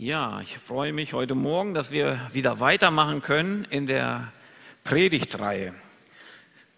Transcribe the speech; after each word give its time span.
Ja, 0.00 0.40
ich 0.42 0.58
freue 0.58 0.92
mich 0.92 1.12
heute 1.12 1.34
Morgen, 1.34 1.74
dass 1.74 1.90
wir 1.90 2.20
wieder 2.32 2.60
weitermachen 2.60 3.20
können 3.20 3.64
in 3.68 3.88
der 3.88 4.32
Predigtreihe. 4.84 5.74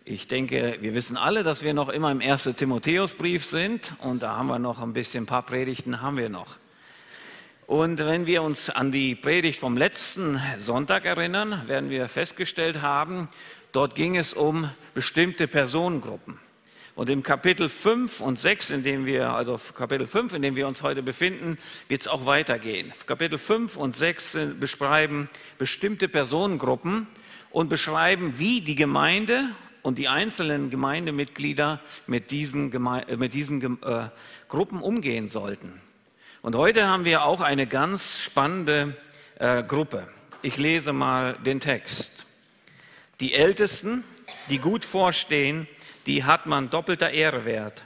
Ich 0.06 0.26
denke, 0.26 0.78
wir 0.80 0.94
wissen 0.94 1.18
alle, 1.18 1.42
dass 1.42 1.62
wir 1.62 1.74
noch 1.74 1.90
immer 1.90 2.10
im 2.10 2.22
1. 2.22 2.44
Timotheusbrief 2.56 3.44
sind 3.44 3.92
und 3.98 4.22
da 4.22 4.36
haben 4.36 4.46
wir 4.46 4.58
noch 4.58 4.80
ein 4.80 4.94
bisschen, 4.94 5.24
ein 5.24 5.26
paar 5.26 5.42
Predigten 5.42 6.00
haben 6.00 6.16
wir 6.16 6.30
noch. 6.30 6.56
Und 7.66 7.98
wenn 7.98 8.24
wir 8.24 8.42
uns 8.42 8.70
an 8.70 8.90
die 8.90 9.14
Predigt 9.14 9.60
vom 9.60 9.76
letzten 9.76 10.40
Sonntag 10.58 11.04
erinnern, 11.04 11.68
werden 11.68 11.90
wir 11.90 12.08
festgestellt 12.08 12.80
haben, 12.80 13.28
dort 13.72 13.96
ging 13.96 14.16
es 14.16 14.32
um 14.32 14.70
bestimmte 14.94 15.46
Personengruppen. 15.46 16.38
Und 17.00 17.08
im 17.08 17.22
Kapitel 17.22 17.70
5 17.70 18.20
und 18.20 18.38
6, 18.38 18.72
in 18.72 18.82
dem 18.82 19.06
wir, 19.06 19.30
also 19.30 19.58
Kapitel 19.72 20.06
5, 20.06 20.34
in 20.34 20.42
dem 20.42 20.54
wir 20.54 20.68
uns 20.68 20.82
heute 20.82 21.02
befinden, 21.02 21.56
wird 21.88 22.02
es 22.02 22.08
auch 22.08 22.26
weitergehen. 22.26 22.92
Kapitel 23.06 23.38
5 23.38 23.78
und 23.78 23.96
6 23.96 24.36
beschreiben 24.60 25.30
bestimmte 25.56 26.08
Personengruppen 26.08 27.06
und 27.52 27.70
beschreiben, 27.70 28.34
wie 28.36 28.60
die 28.60 28.74
Gemeinde 28.74 29.46
und 29.80 29.96
die 29.96 30.08
einzelnen 30.08 30.68
Gemeindemitglieder 30.68 31.80
mit 32.06 32.30
diesen, 32.30 32.70
Geme 32.70 33.06
mit 33.16 33.32
diesen 33.32 33.82
äh, 33.82 34.10
Gruppen 34.50 34.82
umgehen 34.82 35.28
sollten. 35.28 35.80
Und 36.42 36.54
heute 36.54 36.86
haben 36.86 37.06
wir 37.06 37.24
auch 37.24 37.40
eine 37.40 37.66
ganz 37.66 38.18
spannende 38.18 38.94
äh, 39.38 39.62
Gruppe. 39.62 40.06
Ich 40.42 40.58
lese 40.58 40.92
mal 40.92 41.32
den 41.46 41.60
Text. 41.60 42.26
Die 43.20 43.32
Ältesten, 43.32 44.04
die 44.50 44.58
gut 44.58 44.84
vorstehen, 44.84 45.66
die 46.06 46.24
hat 46.24 46.46
man 46.46 46.70
doppelter 46.70 47.10
Ehre 47.10 47.44
wert, 47.44 47.84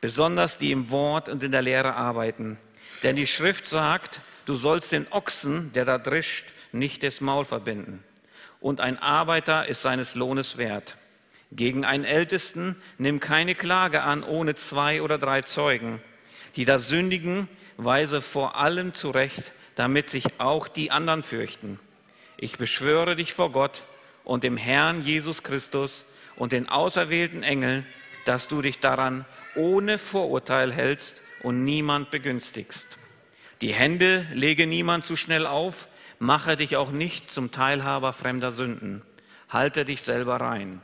besonders 0.00 0.58
die 0.58 0.72
im 0.72 0.90
Wort 0.90 1.28
und 1.28 1.42
in 1.42 1.52
der 1.52 1.62
Lehre 1.62 1.94
arbeiten. 1.94 2.58
Denn 3.02 3.16
die 3.16 3.26
Schrift 3.26 3.66
sagt, 3.66 4.20
du 4.44 4.54
sollst 4.54 4.92
den 4.92 5.10
Ochsen, 5.10 5.72
der 5.72 5.84
da 5.84 5.98
drischt, 5.98 6.52
nicht 6.72 7.02
das 7.02 7.20
Maul 7.20 7.44
verbinden. 7.44 8.02
Und 8.60 8.80
ein 8.80 8.98
Arbeiter 8.98 9.66
ist 9.66 9.82
seines 9.82 10.14
Lohnes 10.14 10.56
wert. 10.56 10.96
Gegen 11.52 11.84
einen 11.84 12.04
Ältesten 12.04 12.76
nimm 12.98 13.20
keine 13.20 13.54
Klage 13.54 14.02
an 14.02 14.22
ohne 14.22 14.54
zwei 14.54 15.02
oder 15.02 15.18
drei 15.18 15.42
Zeugen, 15.42 16.00
die 16.56 16.64
da 16.64 16.78
sündigen, 16.78 17.48
weise 17.76 18.22
vor 18.22 18.56
allem 18.56 18.94
zurecht, 18.94 19.52
damit 19.76 20.10
sich 20.10 20.40
auch 20.40 20.68
die 20.68 20.90
anderen 20.90 21.22
fürchten. 21.22 21.78
Ich 22.36 22.58
beschwöre 22.58 23.16
dich 23.16 23.34
vor 23.34 23.52
Gott 23.52 23.82
und 24.24 24.42
dem 24.42 24.56
Herrn 24.56 25.02
Jesus 25.02 25.42
Christus 25.42 26.04
und 26.36 26.52
den 26.52 26.68
auserwählten 26.68 27.42
Engeln, 27.42 27.86
dass 28.24 28.48
du 28.48 28.62
dich 28.62 28.80
daran 28.80 29.24
ohne 29.54 29.98
Vorurteil 29.98 30.72
hältst 30.72 31.16
und 31.42 31.64
niemand 31.64 32.10
begünstigst. 32.10 32.98
Die 33.60 33.72
Hände 33.72 34.26
lege 34.32 34.66
niemand 34.66 35.04
zu 35.04 35.16
schnell 35.16 35.46
auf, 35.46 35.88
mache 36.18 36.56
dich 36.56 36.76
auch 36.76 36.90
nicht 36.90 37.30
zum 37.30 37.50
Teilhaber 37.50 38.12
fremder 38.12 38.52
Sünden. 38.52 39.02
Halte 39.48 39.84
dich 39.84 40.02
selber 40.02 40.40
rein. 40.40 40.82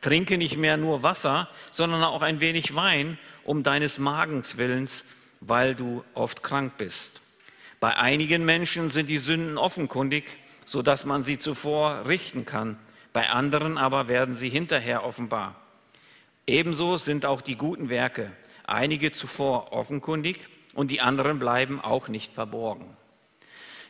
Trinke 0.00 0.38
nicht 0.38 0.56
mehr 0.56 0.76
nur 0.76 1.02
Wasser, 1.02 1.48
sondern 1.70 2.02
auch 2.04 2.22
ein 2.22 2.40
wenig 2.40 2.74
Wein 2.74 3.18
um 3.44 3.62
deines 3.62 3.98
Magens 3.98 4.56
willens, 4.56 5.04
weil 5.40 5.74
du 5.74 6.04
oft 6.14 6.42
krank 6.42 6.74
bist. 6.78 7.20
Bei 7.80 7.96
einigen 7.96 8.44
Menschen 8.44 8.90
sind 8.90 9.10
die 9.10 9.18
Sünden 9.18 9.58
offenkundig, 9.58 10.24
so 10.64 10.82
dass 10.82 11.04
man 11.04 11.24
sie 11.24 11.38
zuvor 11.38 12.08
richten 12.08 12.46
kann. 12.46 12.78
Bei 13.16 13.30
anderen 13.30 13.78
aber 13.78 14.08
werden 14.08 14.34
sie 14.34 14.50
hinterher 14.50 15.02
offenbar. 15.02 15.58
Ebenso 16.46 16.98
sind 16.98 17.24
auch 17.24 17.40
die 17.40 17.56
guten 17.56 17.88
Werke, 17.88 18.30
einige 18.66 19.10
zuvor 19.10 19.72
offenkundig 19.72 20.46
und 20.74 20.90
die 20.90 21.00
anderen 21.00 21.38
bleiben 21.38 21.80
auch 21.80 22.08
nicht 22.08 22.34
verborgen. 22.34 22.94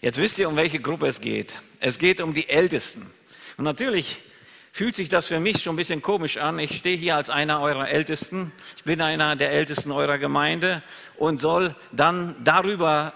Jetzt 0.01 0.19
wisst 0.19 0.39
ihr, 0.39 0.49
um 0.49 0.55
welche 0.55 0.79
Gruppe 0.79 1.09
es 1.09 1.21
geht. 1.21 1.61
Es 1.81 1.99
geht 1.99 2.21
um 2.21 2.35
die 2.35 2.49
Ältesten. 2.49 3.11
Und 3.57 3.65
natürlich 3.65 4.23
fühlt 4.71 4.95
sich 4.95 5.09
das 5.09 5.27
für 5.27 5.41
mich 5.41 5.61
schon 5.61 5.75
ein 5.75 5.79
bisschen 5.79 6.03
komisch 6.03 6.37
an. 6.37 6.61
Ich 6.61 6.79
stehe 6.79 6.97
hier 6.97 7.17
als 7.17 7.29
einer 7.29 7.61
eurer 7.61 7.89
Ältesten. 7.89 8.53
Ich 8.77 8.85
bin 8.85 9.01
einer 9.01 9.35
der 9.35 9.51
Ältesten 9.51 9.91
eurer 9.91 10.19
Gemeinde 10.19 10.85
und 11.17 11.41
soll 11.41 11.75
dann 11.91 12.37
darüber 12.45 13.13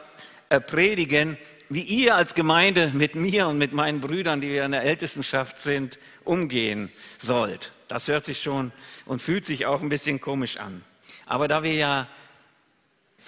predigen, 0.59 1.39
wie 1.69 1.83
ihr 1.83 2.17
als 2.17 2.35
Gemeinde 2.35 2.91
mit 2.93 3.15
mir 3.15 3.47
und 3.47 3.59
mit 3.59 3.73
meinen 3.73 4.01
Brüdern, 4.01 4.41
die 4.41 4.49
wir 4.49 4.65
in 4.65 4.73
der 4.73 4.83
Ältestenschaft 4.83 5.59
sind, 5.59 6.01
umgehen 6.25 6.91
sollt. 7.19 7.71
Das 7.87 8.09
hört 8.09 8.25
sich 8.25 8.43
schon 8.43 8.73
und 9.07 9.23
fühlt 9.23 9.45
sich 9.45 9.67
auch 9.67 9.81
ein 9.81 9.89
bisschen 9.89 10.21
komisch 10.21 10.57
an. 10.57 10.83
Aber 11.27 11.47
da 11.47 11.63
wir 11.63 11.75
ja 11.75 12.09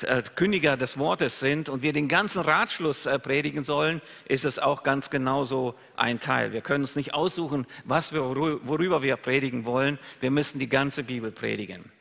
äh, 0.03 0.23
Kündiger 0.35 0.77
des 0.77 0.99
Wortes 0.99 1.39
sind 1.39 1.69
und 1.69 1.83
wir 1.83 1.93
den 1.93 2.09
ganzen 2.09 2.41
Ratschluss 2.41 3.07
äh, 3.07 3.21
predigen 3.21 3.63
sollen, 3.63 4.01
ist 4.27 4.45
es 4.45 4.59
auch 4.59 4.83
ganz 4.83 5.09
genauso 5.09 5.77
ein 5.95 6.19
Teil. 6.19 6.53
Wir 6.53 6.63
können 6.63 6.83
uns 6.83 6.97
nicht 6.97 7.15
aussuchen, 7.15 7.67
was 7.85 8.13
wir, 8.13 8.23
worüber 8.23 9.03
wir 9.03 9.17
predigen 9.17 9.65
wollen. 9.65 10.01
Wir 10.21 10.33
müssen 10.33 10.59
die 10.59 10.69
ganze 10.69 11.05
Bibel 11.05 11.31
predigen. 11.31 11.93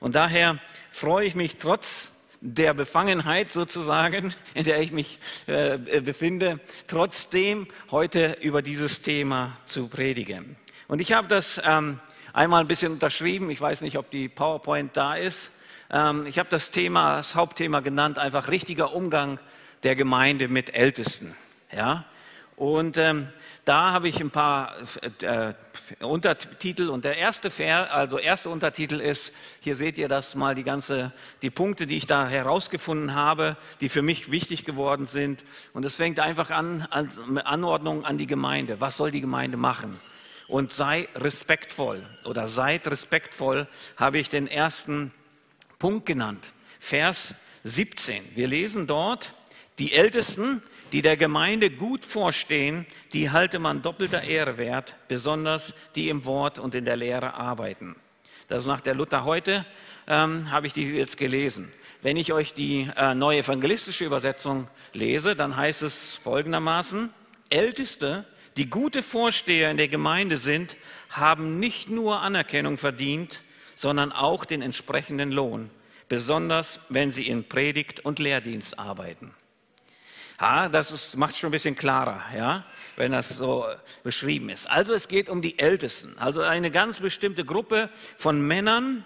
Und 0.00 0.14
daher 0.14 0.58
freue 0.90 1.26
ich 1.26 1.34
mich 1.34 1.56
trotz 1.56 2.12
der 2.40 2.74
Befangenheit 2.74 3.50
sozusagen, 3.50 4.34
in 4.54 4.64
der 4.64 4.80
ich 4.80 4.92
mich 4.92 5.18
äh, 5.46 5.78
befinde, 6.00 6.60
trotzdem 6.86 7.66
heute 7.90 8.36
über 8.40 8.62
dieses 8.62 9.00
Thema 9.00 9.56
zu 9.66 9.88
predigen. 9.88 10.56
Und 10.88 11.00
ich 11.00 11.12
habe 11.12 11.28
das 11.28 11.60
ähm, 11.64 12.00
einmal 12.32 12.60
ein 12.60 12.68
bisschen 12.68 12.92
unterschrieben. 12.92 13.50
Ich 13.50 13.60
weiß 13.60 13.80
nicht, 13.80 13.98
ob 13.98 14.10
die 14.10 14.28
PowerPoint 14.28 14.96
da 14.96 15.14
ist. 15.14 15.50
Ähm, 15.90 16.26
ich 16.26 16.38
habe 16.38 16.48
das 16.48 16.70
Thema, 16.70 17.16
das 17.16 17.34
Hauptthema 17.34 17.80
genannt, 17.80 18.18
einfach 18.18 18.48
richtiger 18.48 18.94
Umgang 18.94 19.38
der 19.82 19.96
Gemeinde 19.96 20.48
mit 20.48 20.74
Ältesten. 20.74 21.34
Ja? 21.72 22.04
Und 22.56 22.96
ähm, 22.96 23.28
da 23.64 23.92
habe 23.92 24.08
ich 24.08 24.20
ein 24.20 24.30
paar 24.30 24.74
äh, 25.20 25.54
Untertitel 26.00 26.88
und 26.88 27.04
der 27.04 27.16
erste, 27.16 27.50
Ver, 27.50 27.92
also 27.94 28.18
erste 28.18 28.50
Untertitel 28.50 29.00
ist, 29.00 29.32
hier 29.60 29.76
seht 29.76 29.98
ihr 29.98 30.08
das 30.08 30.34
mal, 30.34 30.54
die 30.54 30.64
ganze, 30.64 31.12
die 31.42 31.50
Punkte, 31.50 31.86
die 31.86 31.96
ich 31.96 32.06
da 32.06 32.28
herausgefunden 32.28 33.14
habe, 33.14 33.56
die 33.80 33.88
für 33.88 34.02
mich 34.02 34.30
wichtig 34.30 34.64
geworden 34.64 35.06
sind. 35.06 35.44
Und 35.72 35.84
es 35.84 35.94
fängt 35.94 36.20
einfach 36.20 36.50
an, 36.50 36.82
an 36.90 37.38
Anordnung 37.38 38.04
an 38.04 38.18
die 38.18 38.26
Gemeinde. 38.26 38.80
Was 38.80 38.96
soll 38.96 39.10
die 39.10 39.20
Gemeinde 39.20 39.56
machen? 39.56 40.00
Und 40.48 40.72
sei 40.72 41.08
respektvoll 41.14 42.06
oder 42.24 42.48
seid 42.48 42.86
respektvoll, 42.86 43.66
habe 43.96 44.18
ich 44.18 44.28
den 44.28 44.46
ersten 44.46 45.12
Punkt 45.78 46.06
genannt. 46.06 46.52
Vers 46.78 47.34
17. 47.64 48.22
Wir 48.36 48.46
lesen 48.46 48.86
dort, 48.86 49.34
die 49.78 49.92
Ältesten, 49.92 50.62
die 50.92 51.02
der 51.02 51.16
Gemeinde 51.16 51.70
gut 51.70 52.04
vorstehen, 52.04 52.86
die 53.12 53.30
halte 53.30 53.58
man 53.58 53.82
doppelter 53.82 54.22
Ehre 54.22 54.58
wert, 54.58 54.94
besonders 55.08 55.74
die 55.94 56.08
im 56.08 56.24
Wort 56.24 56.58
und 56.58 56.74
in 56.74 56.84
der 56.84 56.96
Lehre 56.96 57.34
arbeiten. 57.34 57.96
Das 58.48 58.60
ist 58.60 58.66
nach 58.66 58.80
der 58.80 58.94
Luther 58.94 59.24
heute, 59.24 59.66
ähm, 60.06 60.50
habe 60.50 60.66
ich 60.66 60.72
die 60.72 60.84
jetzt 60.84 61.16
gelesen. 61.16 61.72
Wenn 62.02 62.16
ich 62.16 62.32
euch 62.32 62.54
die 62.54 62.88
äh, 62.96 63.14
neue 63.14 63.38
evangelistische 63.38 64.04
Übersetzung 64.04 64.68
lese, 64.92 65.34
dann 65.34 65.56
heißt 65.56 65.82
es 65.82 66.20
folgendermaßen, 66.22 67.10
Älteste, 67.50 68.24
die 68.56 68.70
gute 68.70 69.02
Vorsteher 69.02 69.70
in 69.70 69.76
der 69.76 69.88
Gemeinde 69.88 70.36
sind, 70.36 70.76
haben 71.10 71.58
nicht 71.58 71.90
nur 71.90 72.20
Anerkennung 72.20 72.78
verdient, 72.78 73.42
sondern 73.74 74.12
auch 74.12 74.44
den 74.44 74.62
entsprechenden 74.62 75.32
Lohn, 75.32 75.70
besonders 76.08 76.80
wenn 76.88 77.12
sie 77.12 77.26
in 77.26 77.48
Predigt 77.48 78.00
und 78.00 78.18
Lehrdienst 78.18 78.78
arbeiten. 78.78 79.34
Ja, 80.40 80.68
das 80.68 81.16
macht 81.16 81.36
schon 81.36 81.48
ein 81.48 81.52
bisschen 81.52 81.76
klarer, 81.76 82.22
ja, 82.36 82.64
wenn 82.96 83.12
das 83.12 83.30
so 83.30 83.66
beschrieben 84.02 84.50
ist. 84.50 84.68
Also 84.68 84.92
es 84.92 85.08
geht 85.08 85.28
um 85.28 85.40
die 85.40 85.58
Ältesten, 85.58 86.18
also 86.18 86.42
eine 86.42 86.70
ganz 86.70 87.00
bestimmte 87.00 87.44
Gruppe 87.44 87.88
von 88.16 88.40
Männern, 88.46 89.04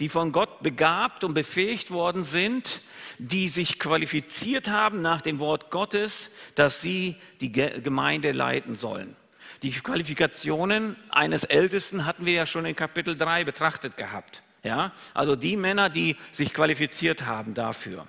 die 0.00 0.08
von 0.08 0.32
Gott 0.32 0.62
begabt 0.62 1.22
und 1.22 1.34
befähigt 1.34 1.92
worden 1.92 2.24
sind, 2.24 2.80
die 3.18 3.48
sich 3.48 3.78
qualifiziert 3.78 4.68
haben 4.68 5.00
nach 5.00 5.20
dem 5.20 5.38
Wort 5.38 5.70
Gottes, 5.70 6.30
dass 6.56 6.80
sie 6.80 7.16
die 7.40 7.52
Gemeinde 7.52 8.32
leiten 8.32 8.74
sollen. 8.74 9.16
Die 9.62 9.70
Qualifikationen 9.70 10.96
eines 11.10 11.44
Ältesten 11.44 12.04
hatten 12.04 12.26
wir 12.26 12.32
ja 12.32 12.46
schon 12.46 12.66
in 12.66 12.74
Kapitel 12.74 13.16
3 13.16 13.44
betrachtet 13.44 13.96
gehabt. 13.96 14.42
Ja? 14.64 14.90
Also 15.14 15.36
die 15.36 15.56
Männer, 15.56 15.88
die 15.88 16.16
sich 16.32 16.52
qualifiziert 16.52 17.26
haben 17.26 17.54
dafür. 17.54 18.08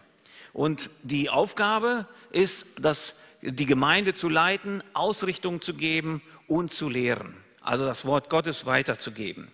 Und 0.53 0.89
die 1.01 1.29
Aufgabe 1.29 2.07
ist, 2.31 2.65
dass 2.79 3.15
die 3.41 3.65
Gemeinde 3.65 4.13
zu 4.13 4.29
leiten, 4.29 4.83
Ausrichtung 4.93 5.61
zu 5.61 5.73
geben 5.73 6.21
und 6.47 6.71
zu 6.71 6.87
lehren. 6.87 7.35
Also 7.61 7.85
das 7.85 8.05
Wort 8.05 8.29
Gottes 8.29 8.65
weiterzugeben. 8.65 9.51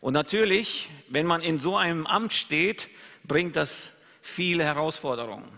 Und 0.00 0.12
natürlich, 0.12 0.90
wenn 1.08 1.24
man 1.24 1.40
in 1.40 1.58
so 1.58 1.76
einem 1.76 2.06
Amt 2.06 2.32
steht, 2.32 2.90
bringt 3.22 3.56
das 3.56 3.90
viele 4.20 4.64
Herausforderungen. 4.64 5.48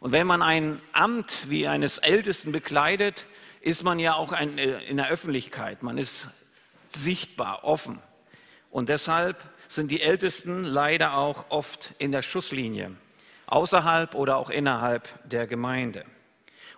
Und 0.00 0.12
wenn 0.12 0.26
man 0.26 0.42
ein 0.42 0.80
Amt 0.92 1.48
wie 1.48 1.66
eines 1.66 1.98
Ältesten 1.98 2.52
bekleidet, 2.52 3.26
ist 3.60 3.82
man 3.82 3.98
ja 3.98 4.14
auch 4.14 4.32
ein, 4.32 4.58
äh, 4.58 4.78
in 4.84 4.98
der 4.98 5.08
Öffentlichkeit, 5.08 5.82
man 5.82 5.98
ist 5.98 6.28
sichtbar, 6.94 7.64
offen. 7.64 7.98
Und 8.70 8.88
deshalb 8.88 9.42
sind 9.66 9.90
die 9.90 10.00
Ältesten 10.00 10.62
leider 10.62 11.14
auch 11.14 11.46
oft 11.48 11.94
in 11.98 12.12
der 12.12 12.22
Schusslinie, 12.22 12.92
außerhalb 13.48 14.14
oder 14.14 14.36
auch 14.36 14.50
innerhalb 14.50 15.08
der 15.28 15.46
Gemeinde. 15.46 16.04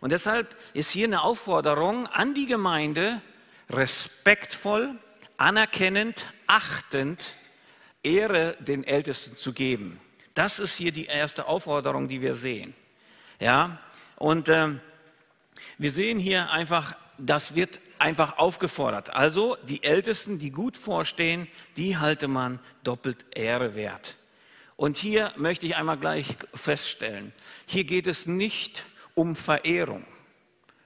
Und 0.00 0.12
deshalb 0.12 0.56
ist 0.72 0.90
hier 0.90 1.06
eine 1.06 1.22
Aufforderung 1.22 2.06
an 2.06 2.34
die 2.34 2.46
Gemeinde, 2.46 3.20
respektvoll, 3.68 4.94
anerkennend, 5.36 6.24
achtend 6.46 7.34
Ehre 8.02 8.56
den 8.60 8.84
Ältesten 8.84 9.36
zu 9.36 9.52
geben. 9.52 10.00
Das 10.34 10.58
ist 10.58 10.76
hier 10.76 10.92
die 10.92 11.06
erste 11.06 11.46
Aufforderung, 11.46 12.08
die 12.08 12.22
wir 12.22 12.34
sehen. 12.34 12.74
Ja, 13.38 13.78
und 14.16 14.48
äh, 14.48 14.68
wir 15.78 15.90
sehen 15.90 16.18
hier 16.18 16.50
einfach, 16.50 16.94
das 17.18 17.54
wird 17.54 17.78
einfach 17.98 18.38
aufgefordert. 18.38 19.14
Also 19.14 19.56
die 19.68 19.82
Ältesten, 19.82 20.38
die 20.38 20.50
gut 20.50 20.76
vorstehen, 20.76 21.46
die 21.76 21.98
halte 21.98 22.28
man 22.28 22.60
doppelt 22.84 23.24
Ehre 23.34 23.74
wert. 23.74 24.16
Und 24.80 24.96
hier 24.96 25.34
möchte 25.36 25.66
ich 25.66 25.76
einmal 25.76 25.98
gleich 25.98 26.38
feststellen, 26.54 27.34
hier 27.66 27.84
geht 27.84 28.06
es 28.06 28.24
nicht 28.24 28.86
um 29.14 29.36
Verehrung. 29.36 30.06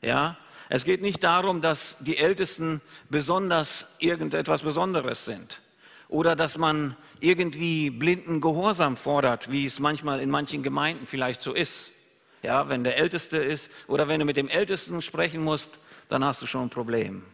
Ja, 0.02 0.36
es 0.68 0.82
geht 0.82 1.00
nicht 1.00 1.22
darum, 1.22 1.60
dass 1.60 1.94
die 2.00 2.18
Ältesten 2.18 2.80
besonders 3.08 3.86
irgendetwas 4.00 4.62
Besonderes 4.62 5.24
sind 5.24 5.62
oder 6.08 6.34
dass 6.34 6.58
man 6.58 6.96
irgendwie 7.20 7.88
blinden 7.88 8.40
Gehorsam 8.40 8.96
fordert, 8.96 9.52
wie 9.52 9.64
es 9.64 9.78
manchmal 9.78 10.18
in 10.18 10.28
manchen 10.28 10.64
Gemeinden 10.64 11.06
vielleicht 11.06 11.40
so 11.40 11.54
ist. 11.54 11.92
Ja, 12.42 12.68
wenn 12.68 12.82
der 12.82 12.96
Älteste 12.96 13.36
ist 13.36 13.70
oder 13.86 14.08
wenn 14.08 14.18
du 14.18 14.26
mit 14.26 14.36
dem 14.36 14.48
Ältesten 14.48 15.02
sprechen 15.02 15.44
musst, 15.44 15.70
dann 16.08 16.24
hast 16.24 16.42
du 16.42 16.48
schon 16.48 16.62
ein 16.62 16.70
Problem. 16.70 17.24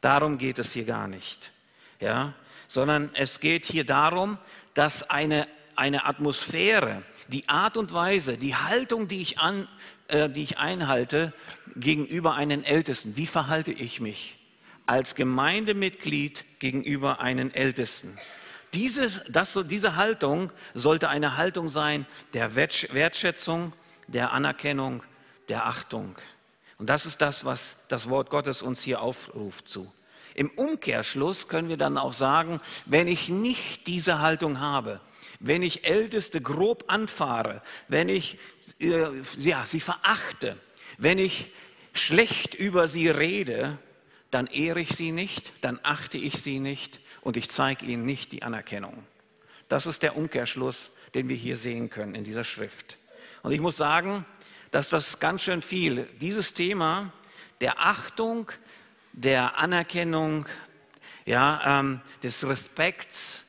Darum 0.00 0.38
geht 0.38 0.58
es 0.58 0.72
hier 0.72 0.86
gar 0.86 1.06
nicht. 1.06 1.52
Ja, 2.00 2.32
sondern 2.66 3.10
es 3.12 3.40
geht 3.40 3.66
hier 3.66 3.84
darum, 3.84 4.38
dass 4.72 5.02
eine, 5.10 5.46
eine 5.76 6.06
Atmosphäre, 6.06 7.02
die 7.28 7.48
Art 7.48 7.76
und 7.76 7.92
Weise, 7.92 8.38
die 8.38 8.54
Haltung, 8.56 9.08
die 9.08 9.22
ich, 9.22 9.38
an, 9.38 9.68
äh, 10.08 10.28
die 10.28 10.42
ich 10.42 10.58
einhalte 10.58 11.32
gegenüber 11.76 12.34
einem 12.34 12.62
Ältesten, 12.64 13.16
wie 13.16 13.26
verhalte 13.26 13.72
ich 13.72 14.00
mich 14.00 14.38
als 14.86 15.14
Gemeindemitglied 15.14 16.44
gegenüber 16.58 17.20
einem 17.20 17.50
Ältesten? 17.50 18.18
Dieses, 18.74 19.20
das, 19.28 19.58
diese 19.66 19.96
Haltung 19.96 20.50
sollte 20.74 21.08
eine 21.08 21.36
Haltung 21.36 21.68
sein 21.68 22.06
der 22.32 22.56
Wertschätzung, 22.56 23.72
der 24.06 24.32
Anerkennung, 24.32 25.02
der 25.48 25.66
Achtung. 25.66 26.16
Und 26.78 26.88
das 26.88 27.04
ist 27.06 27.20
das, 27.20 27.44
was 27.44 27.76
das 27.88 28.08
Wort 28.08 28.30
Gottes 28.30 28.62
uns 28.62 28.82
hier 28.82 29.02
aufruft 29.02 29.68
zu. 29.68 29.92
Im 30.34 30.50
Umkehrschluss 30.50 31.48
können 31.48 31.68
wir 31.68 31.76
dann 31.76 31.98
auch 31.98 32.14
sagen, 32.14 32.60
wenn 32.86 33.08
ich 33.08 33.28
nicht 33.28 33.86
diese 33.86 34.20
Haltung 34.20 34.60
habe, 34.60 35.00
wenn 35.42 35.62
ich 35.62 35.84
Älteste 35.84 36.40
grob 36.40 36.84
anfahre, 36.86 37.62
wenn 37.88 38.08
ich 38.08 38.38
äh, 38.80 39.08
ja, 39.36 39.64
sie 39.66 39.80
verachte, 39.80 40.56
wenn 40.98 41.18
ich 41.18 41.50
schlecht 41.92 42.54
über 42.54 42.88
sie 42.88 43.08
rede, 43.08 43.78
dann 44.30 44.46
ehre 44.46 44.80
ich 44.80 44.90
sie 44.90 45.12
nicht, 45.12 45.52
dann 45.60 45.78
achte 45.82 46.16
ich 46.16 46.42
sie 46.42 46.58
nicht 46.58 47.00
und 47.20 47.36
ich 47.36 47.50
zeige 47.50 47.84
ihnen 47.84 48.06
nicht 48.06 48.32
die 48.32 48.42
Anerkennung. 48.42 49.04
Das 49.68 49.86
ist 49.86 50.02
der 50.02 50.16
Umkehrschluss, 50.16 50.90
den 51.14 51.28
wir 51.28 51.36
hier 51.36 51.56
sehen 51.56 51.90
können 51.90 52.14
in 52.14 52.24
dieser 52.24 52.44
Schrift. 52.44 52.98
Und 53.42 53.52
ich 53.52 53.60
muss 53.60 53.76
sagen, 53.76 54.24
dass 54.70 54.88
das 54.88 55.18
ganz 55.18 55.42
schön 55.42 55.60
viel, 55.60 56.08
dieses 56.20 56.54
Thema 56.54 57.12
der 57.60 57.80
Achtung, 57.80 58.50
der 59.12 59.58
Anerkennung, 59.58 60.46
ja, 61.26 61.80
ähm, 61.80 62.00
des 62.22 62.46
Respekts, 62.46 63.44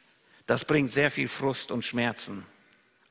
das 0.46 0.66
bringt 0.66 0.92
sehr 0.92 1.12
viel 1.12 1.28
Frust 1.28 1.72
und 1.72 1.86
Schmerzen. 1.86 2.46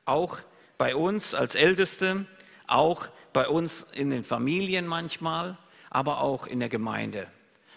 Auch 0.05 0.38
bei 0.79 0.94
uns 0.94 1.34
als 1.34 1.55
Älteste, 1.55 2.26
auch 2.67 3.06
bei 3.32 3.49
uns 3.49 3.87
in 3.93 4.11
den 4.11 4.25
Familien 4.25 4.87
manchmal, 4.87 5.56
aber 5.90 6.20
auch 6.20 6.46
in 6.46 6.61
der 6.61 6.69
Gemeinde. 6.69 7.26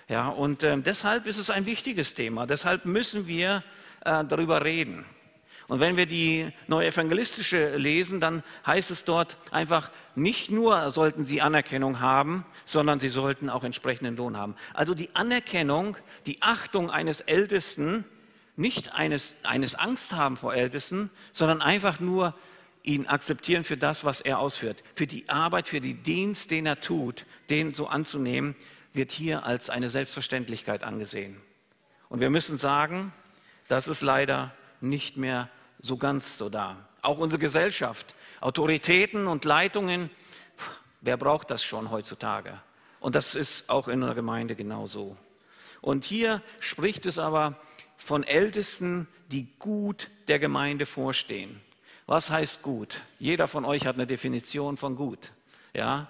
Ja, 0.08 0.28
und 0.28 0.64
äh, 0.64 0.78
deshalb 0.78 1.26
ist 1.26 1.38
es 1.38 1.50
ein 1.50 1.66
wichtiges 1.66 2.14
Thema. 2.14 2.46
Deshalb 2.46 2.86
müssen 2.86 3.28
wir 3.28 3.64
äh, 4.04 4.24
darüber 4.24 4.64
reden. 4.64 5.06
Und 5.68 5.80
wenn 5.80 5.98
wir 5.98 6.06
die 6.06 6.52
neue 6.68 6.88
evangelistische 6.88 7.76
lesen, 7.76 8.20
dann 8.22 8.44
heißt 8.68 8.92
es 8.92 9.04
dort 9.04 9.36
einfach, 9.50 9.90
nicht 10.14 10.52
nur 10.52 10.92
sollten 10.92 11.26
sie 11.26 11.42
Anerkennung 11.42 12.02
haben, 12.02 12.46
sondern 12.66 13.00
sie 13.00 13.10
sollten 13.10 13.50
auch 13.50 13.64
entsprechenden 13.64 14.16
Lohn 14.16 14.38
haben. 14.38 14.56
Also 14.76 14.94
die 14.94 15.16
Anerkennung, 15.16 15.98
die 16.28 16.42
Achtung 16.44 16.92
eines 16.92 17.22
Ältesten, 17.22 18.06
nicht 18.56 18.94
eines, 18.94 19.34
eines 19.44 19.76
Angst 19.76 20.14
haben 20.14 20.38
vor 20.38 20.54
Ältesten, 20.54 21.10
sondern 21.32 21.62
einfach 21.62 22.00
nur 22.00 22.34
ihn 22.84 23.08
akzeptieren 23.08 23.64
für 23.64 23.78
das, 23.78 24.06
was 24.06 24.22
er 24.22 24.40
ausführt, 24.40 24.84
für 24.94 25.08
die 25.08 25.28
Arbeit, 25.28 25.68
für 25.68 25.82
den 25.82 26.04
Dienst, 26.04 26.52
den 26.52 26.66
er 26.66 26.80
tut, 26.80 27.26
den 27.50 27.74
so 27.74 27.88
anzunehmen, 27.88 28.56
wird 28.94 29.12
hier 29.12 29.44
als 29.44 29.70
eine 29.70 29.90
Selbstverständlichkeit 29.90 30.84
angesehen. 30.84 31.42
Und 32.10 32.22
wir 32.22 32.30
müssen 32.30 32.58
sagen, 32.58 33.12
das 33.68 33.88
ist 33.88 34.02
leider 34.02 34.54
nicht 34.80 35.18
mehr 35.18 35.50
so 35.82 35.98
ganz 35.98 36.38
so 36.38 36.50
da. 36.50 36.88
Auch 37.02 37.18
unsere 37.18 37.40
Gesellschaft, 37.40 38.16
Autoritäten 38.40 39.28
und 39.28 39.46
Leitungen, 39.46 40.10
wer 41.02 41.18
braucht 41.18 41.52
das 41.52 41.64
schon 41.64 41.92
heutzutage? 41.92 42.62
Und 43.00 43.16
das 43.16 43.36
ist 43.36 43.70
auch 43.70 43.88
in 43.88 44.02
der 44.02 44.16
Gemeinde 44.16 44.56
genauso. 44.56 45.18
Und 45.86 46.04
hier 46.04 46.42
spricht 46.60 47.06
es 47.06 47.20
aber 47.20 47.60
von 47.96 48.24
Ältesten, 48.24 49.08
die 49.32 49.48
gut 49.60 50.10
der 50.28 50.40
Gemeinde 50.40 50.88
vorstehen. 50.88 51.62
Was 52.08 52.32
heißt 52.32 52.64
gut? 52.64 53.04
Jeder 53.20 53.48
von 53.48 53.66
euch 53.66 53.86
hat 53.86 53.94
eine 53.94 54.08
Definition 54.08 54.78
von 54.78 54.96
gut. 54.96 55.32
Ja? 55.76 56.08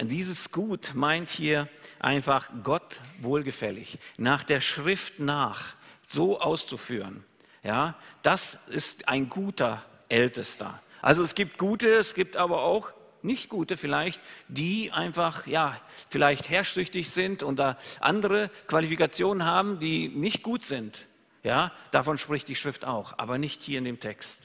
Dieses 0.00 0.50
Gut 0.50 0.94
meint 0.94 1.30
hier 1.30 1.68
einfach 2.00 2.48
Gott 2.64 3.00
wohlgefällig, 3.20 4.00
nach 4.16 4.42
der 4.42 4.60
Schrift 4.60 5.20
nach, 5.20 5.74
so 6.04 6.40
auszuführen. 6.40 7.22
Ja, 7.62 7.94
das 8.22 8.58
ist 8.66 9.08
ein 9.08 9.28
guter 9.28 9.84
Ältester. 10.08 10.82
Also 11.00 11.22
es 11.22 11.36
gibt 11.36 11.56
gute, 11.56 11.88
es 11.94 12.14
gibt 12.14 12.36
aber 12.36 12.62
auch 12.62 12.90
nicht 13.24 13.48
gute 13.48 13.76
vielleicht, 13.76 14.20
die 14.48 14.90
einfach, 14.92 15.46
ja, 15.46 15.80
vielleicht 16.08 16.48
herrschsüchtig 16.48 17.10
sind 17.10 17.42
und 17.42 17.56
da 17.56 17.78
andere 18.00 18.50
Qualifikationen 18.66 19.44
haben, 19.44 19.80
die 19.80 20.08
nicht 20.08 20.42
gut 20.42 20.64
sind. 20.64 21.06
Ja, 21.42 21.72
davon 21.90 22.18
spricht 22.18 22.48
die 22.48 22.54
Schrift 22.54 22.84
auch, 22.84 23.18
aber 23.18 23.38
nicht 23.38 23.62
hier 23.62 23.78
in 23.78 23.84
dem 23.84 24.00
Text. 24.00 24.40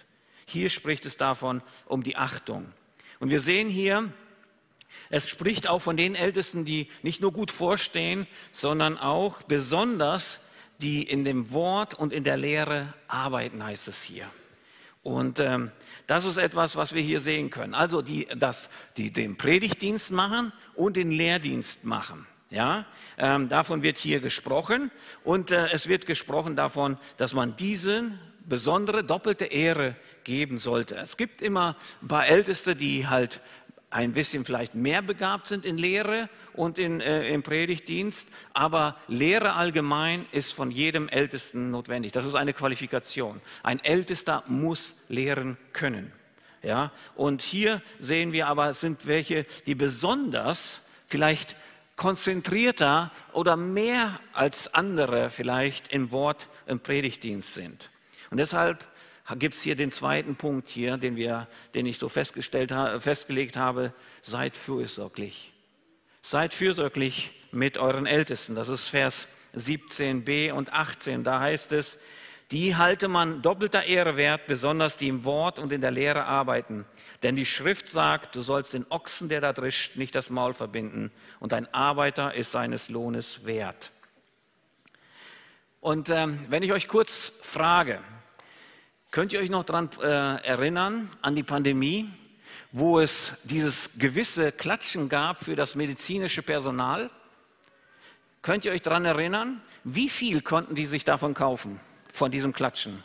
Hier 0.45 0.69
spricht 0.69 1.05
es 1.05 1.17
davon 1.17 1.61
um 1.85 2.03
die 2.03 2.17
Achtung. 2.17 2.65
Und 3.19 3.29
wir 3.29 3.39
sehen 3.39 3.69
hier, 3.69 4.11
es 5.09 5.29
spricht 5.29 5.67
auch 5.67 5.79
von 5.79 5.97
den 5.97 6.15
Ältesten, 6.15 6.65
die 6.65 6.87
nicht 7.03 7.21
nur 7.21 7.31
gut 7.31 7.51
vorstehen, 7.51 8.27
sondern 8.51 8.97
auch 8.97 9.43
besonders 9.43 10.39
die 10.79 11.03
in 11.03 11.25
dem 11.25 11.51
Wort 11.51 11.93
und 11.93 12.13
in 12.13 12.23
der 12.23 12.37
Lehre 12.37 12.93
arbeiten, 13.07 13.63
heißt 13.63 13.87
es 13.87 14.01
hier. 14.01 14.29
Und 15.01 15.39
ähm, 15.39 15.71
das 16.07 16.25
ist 16.25 16.37
etwas, 16.37 16.75
was 16.75 16.93
wir 16.93 17.01
hier 17.01 17.21
sehen 17.21 17.49
können. 17.49 17.73
Also 17.73 18.01
die, 18.01 18.27
dass 18.35 18.69
die 18.97 19.11
den 19.11 19.37
Predigtdienst 19.37 20.11
machen 20.11 20.51
und 20.75 20.97
den 20.97 21.11
Lehrdienst 21.11 21.83
machen. 21.83 22.27
Ja, 22.51 22.85
ähm, 23.19 23.47
davon 23.47 23.83
wird 23.83 23.99
hier 23.99 24.21
gesprochen 24.21 24.89
und 25.23 25.51
äh, 25.51 25.67
es 25.67 25.87
wird 25.87 26.07
gesprochen 26.07 26.55
davon, 26.55 26.97
dass 27.17 27.33
man 27.33 27.55
diesen 27.55 28.19
besondere 28.43 29.03
doppelte 29.03 29.45
Ehre 29.45 29.95
geben 30.23 30.57
sollte. 30.57 30.95
Es 30.95 31.15
gibt 31.15 31.43
immer 31.43 31.75
ein 32.01 32.07
paar 32.07 32.25
Älteste, 32.25 32.75
die 32.75 33.07
halt 33.07 33.39
ein 33.91 34.13
bisschen 34.13 34.45
vielleicht 34.45 34.75
mehr 34.75 35.01
begabt 35.01 35.47
sind 35.47 35.65
in 35.65 35.77
Lehre 35.77 36.29
und 36.53 36.77
in, 36.77 37.01
äh, 37.01 37.27
im 37.29 37.43
Predigtdienst, 37.43 38.27
aber 38.53 38.97
Lehre 39.07 39.53
allgemein 39.53 40.25
ist 40.31 40.53
von 40.53 40.71
jedem 40.71 41.09
Ältesten 41.09 41.71
notwendig. 41.71 42.11
Das 42.11 42.25
ist 42.25 42.35
eine 42.35 42.53
Qualifikation. 42.53 43.41
Ein 43.63 43.83
Ältester 43.83 44.43
muss 44.47 44.95
lehren 45.07 45.57
können. 45.73 46.11
Ja? 46.61 46.91
Und 47.15 47.41
hier 47.41 47.81
sehen 47.99 48.31
wir 48.31 48.47
aber, 48.47 48.69
es 48.69 48.79
sind 48.79 49.07
welche, 49.07 49.45
die 49.65 49.75
besonders 49.75 50.81
vielleicht 51.07 51.55
konzentrierter 51.95 53.11
oder 53.33 53.57
mehr 53.57 54.19
als 54.33 54.73
andere 54.73 55.29
vielleicht 55.29 55.89
im 55.89 56.11
Wort 56.11 56.47
im 56.65 56.79
Predigtdienst 56.79 57.53
sind. 57.53 57.89
Und 58.29 58.37
deshalb 58.37 58.85
gibt 59.35 59.55
es 59.55 59.61
hier 59.61 59.75
den 59.75 59.91
zweiten 59.91 60.35
Punkt 60.35 60.69
hier, 60.69 60.97
den, 60.97 61.15
wir, 61.15 61.47
den 61.73 61.85
ich 61.85 61.99
so 61.99 62.09
festgestellt, 62.09 62.73
festgelegt 62.99 63.57
habe. 63.57 63.93
Seid 64.21 64.55
fürsorglich. 64.55 65.53
Seid 66.23 66.53
fürsorglich 66.53 67.31
mit 67.51 67.77
euren 67.77 68.05
Ältesten. 68.05 68.55
Das 68.55 68.69
ist 68.69 68.89
Vers 68.89 69.27
17b 69.55 70.51
und 70.51 70.73
18. 70.73 71.23
Da 71.23 71.39
heißt 71.39 71.71
es, 71.73 71.97
die 72.51 72.75
halte 72.75 73.07
man 73.07 73.43
doppelter 73.43 73.83
Ehre 73.83 74.17
wert, 74.17 74.47
besonders 74.47 74.97
die 74.97 75.07
im 75.07 75.23
Wort 75.23 75.59
und 75.59 75.71
in 75.71 75.81
der 75.81 75.91
Lehre 75.91 76.25
arbeiten. 76.25 76.85
Denn 77.21 77.35
die 77.35 77.45
Schrift 77.45 77.87
sagt, 77.87 78.35
du 78.35 78.41
sollst 78.41 78.73
den 78.73 78.87
Ochsen, 78.89 79.29
der 79.29 79.41
da 79.41 79.53
drischt, 79.53 79.95
nicht 79.95 80.15
das 80.15 80.31
Maul 80.31 80.53
verbinden. 80.53 81.11
Und 81.39 81.53
ein 81.53 81.71
Arbeiter 81.73 82.33
ist 82.33 82.51
seines 82.51 82.89
Lohnes 82.89 83.45
wert. 83.45 83.91
Und 85.79 86.09
ähm, 86.09 86.39
wenn 86.49 86.63
ich 86.63 86.73
euch 86.73 86.87
kurz 86.87 87.31
frage, 87.41 87.99
Könnt 89.11 89.33
ihr 89.33 89.39
euch 89.39 89.49
noch 89.49 89.63
daran 89.63 89.89
äh, 90.01 90.07
erinnern, 90.45 91.09
an 91.21 91.35
die 91.35 91.43
Pandemie? 91.43 92.09
wo 92.71 92.99
es 92.99 93.33
dieses 93.43 93.89
gewisse 93.97 94.51
Klatschen 94.51 95.09
gab 95.09 95.43
für 95.43 95.55
das 95.55 95.75
medizinische 95.75 96.43
Personal. 96.43 97.09
Könnt 98.41 98.65
ihr 98.65 98.71
euch 98.71 98.81
daran 98.81 99.05
erinnern? 99.05 99.61
Wie 99.83 100.09
viel 100.09 100.41
konnten 100.41 100.75
die 100.75 100.85
sich 100.85 101.03
davon 101.03 101.33
kaufen, 101.33 101.79
von 102.13 102.31
diesem 102.31 102.53
Klatschen? 102.53 103.03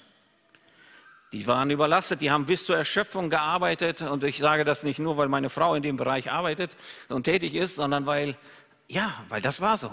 Die 1.33 1.47
waren 1.47 1.71
überlastet, 1.71 2.21
die 2.21 2.31
haben 2.31 2.47
bis 2.47 2.65
zur 2.65 2.77
Erschöpfung 2.77 3.31
gearbeitet. 3.31 4.03
Und 4.03 4.23
ich 4.23 4.39
sage 4.39 4.65
das 4.65 4.85
nicht 4.85 5.01
nur, 5.01 5.17
weil 5.17 5.29
meine 5.29 5.49
Frau 5.49 5.75
in 5.75 5.83
dem 5.83 5.97
Bereich 5.97 6.31
arbeitet 6.31 6.71
und 7.09 7.25
tätig 7.25 7.55
ist, 7.55 7.77
sondern 7.77 8.07
weil, 8.07 8.37
ja, 8.87 9.25
weil 9.29 9.41
das 9.41 9.61
war 9.61 9.77
so. 9.77 9.91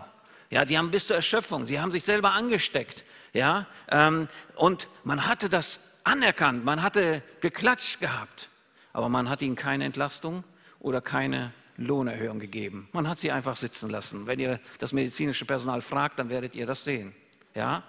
Ja, 0.52 0.66
die 0.66 0.78
haben 0.78 0.92
bis 0.92 1.08
zur 1.08 1.16
Erschöpfung, 1.16 1.66
sie 1.66 1.80
haben 1.80 1.92
sich 1.92 2.04
selber 2.04 2.34
angesteckt. 2.34 3.06
Ja, 3.34 3.66
ähm, 3.90 4.28
und 4.56 4.90
man 5.06 5.26
hatte 5.26 5.50
das 5.50 5.80
anerkannt, 6.04 6.66
man 6.66 6.82
hatte 6.82 7.24
geklatscht 7.42 8.00
gehabt, 8.00 8.50
aber 8.94 9.10
man 9.10 9.30
hat 9.30 9.42
ihnen 9.42 9.56
keine 9.56 9.86
Entlastung 9.86 10.44
oder 10.80 11.02
keine 11.02 11.54
Lohnerhöhung 11.78 12.40
gegeben. 12.40 12.88
Man 12.92 13.08
hat 13.08 13.20
sie 13.20 13.32
einfach 13.32 13.56
sitzen 13.56 13.90
lassen. 13.90 14.28
Wenn 14.28 14.40
ihr 14.40 14.60
das 14.80 14.94
medizinische 14.94 15.46
Personal 15.46 15.82
fragt, 15.82 16.20
dann 16.20 16.30
werdet 16.30 16.56
ihr 16.56 16.66
das 16.66 16.84
sehen. 16.84 17.14
Ja, 17.56 17.84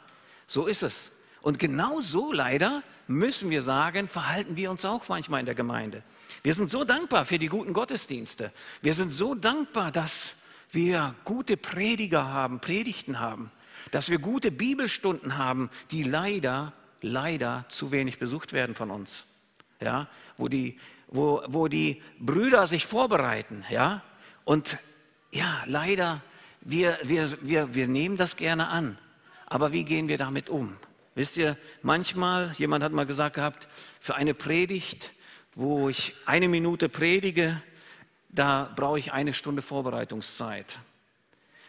so 0.46 0.66
ist 0.66 0.82
es. 0.82 1.10
Und 1.42 1.58
genau 1.58 2.00
so 2.00 2.32
leider 2.32 2.82
müssen 3.08 3.50
wir 3.50 3.62
sagen, 3.62 4.08
verhalten 4.08 4.56
wir 4.56 4.70
uns 4.70 4.84
auch 4.84 5.08
manchmal 5.08 5.40
in 5.40 5.46
der 5.46 5.54
Gemeinde. 5.54 6.02
Wir 6.42 6.54
sind 6.54 6.70
so 6.70 6.84
dankbar 6.84 7.24
für 7.24 7.38
die 7.38 7.48
guten 7.48 7.72
Gottesdienste. 7.72 8.52
Wir 8.80 8.94
sind 8.94 9.10
so 9.10 9.34
dankbar, 9.34 9.90
dass 9.90 10.34
wir 10.70 11.14
gute 11.24 11.56
Prediger 11.56 12.28
haben, 12.28 12.60
Predigten 12.60 13.20
haben, 13.20 13.50
dass 13.90 14.08
wir 14.08 14.18
gute 14.18 14.50
Bibelstunden 14.50 15.36
haben, 15.36 15.68
die 15.90 16.02
leider, 16.02 16.72
leider 17.02 17.64
zu 17.68 17.92
wenig 17.92 18.18
besucht 18.18 18.52
werden 18.52 18.74
von 18.74 18.90
uns. 18.90 19.24
Ja, 19.80 20.08
wo 20.36 20.48
die, 20.48 20.78
wo, 21.08 21.42
wo 21.48 21.68
die 21.68 22.00
Brüder 22.18 22.66
sich 22.66 22.86
vorbereiten, 22.86 23.64
ja, 23.68 24.02
und 24.44 24.78
ja, 25.32 25.62
leider, 25.66 26.22
wir, 26.60 26.98
wir, 27.02 27.36
wir, 27.40 27.74
wir 27.74 27.88
nehmen 27.88 28.16
das 28.16 28.36
gerne 28.36 28.68
an. 28.68 28.98
Aber 29.46 29.72
wie 29.72 29.84
gehen 29.84 30.08
wir 30.08 30.18
damit 30.18 30.48
um? 30.48 30.76
Wisst 31.14 31.36
ihr, 31.36 31.58
manchmal, 31.82 32.52
jemand 32.56 32.82
hat 32.84 32.92
mal 32.92 33.06
gesagt 33.06 33.36
gehabt, 33.36 33.68
für 34.00 34.14
eine 34.14 34.34
Predigt, 34.34 35.12
wo 35.54 35.88
ich 35.88 36.14
eine 36.24 36.48
Minute 36.48 36.88
predige, 36.88 37.60
da 38.30 38.72
brauche 38.74 38.98
ich 38.98 39.12
eine 39.12 39.34
Stunde 39.34 39.60
Vorbereitungszeit. 39.60 40.78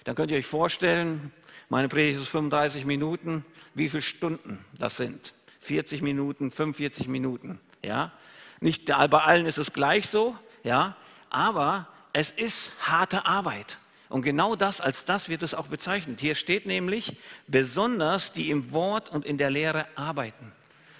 Dann 0.03 0.15
könnt 0.15 0.31
ihr 0.31 0.37
euch 0.37 0.45
vorstellen, 0.45 1.31
meine 1.69 1.87
Predigt 1.89 2.19
ist 2.19 2.29
35 2.29 2.85
Minuten, 2.85 3.45
wie 3.73 3.89
viele 3.89 4.01
Stunden 4.01 4.63
das 4.77 4.97
sind. 4.97 5.33
40 5.59 6.01
Minuten, 6.01 6.51
45 6.51 7.07
Minuten, 7.07 7.59
ja. 7.81 8.11
Nicht 8.59 8.85
bei 8.85 9.05
allen 9.05 9.45
ist 9.45 9.57
es 9.57 9.73
gleich 9.73 10.07
so, 10.07 10.37
ja, 10.63 10.95
aber 11.29 11.87
es 12.13 12.31
ist 12.31 12.71
harte 12.79 13.25
Arbeit. 13.25 13.77
Und 14.09 14.21
genau 14.21 14.55
das, 14.55 14.79
als 14.79 15.05
das 15.05 15.27
wird 15.29 15.41
es 15.41 15.55
auch 15.55 15.67
bezeichnet. 15.67 16.21
Hier 16.21 16.35
steht 16.35 16.65
nämlich, 16.65 17.17
besonders 17.47 18.31
die 18.31 18.51
im 18.51 18.71
Wort 18.71 19.09
und 19.09 19.25
in 19.25 19.37
der 19.37 19.49
Lehre 19.49 19.87
arbeiten. 19.95 20.51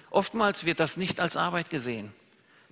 Oftmals 0.09 0.65
wird 0.65 0.79
das 0.79 0.97
nicht 0.97 1.19
als 1.19 1.37
Arbeit 1.37 1.69
gesehen. 1.69 2.13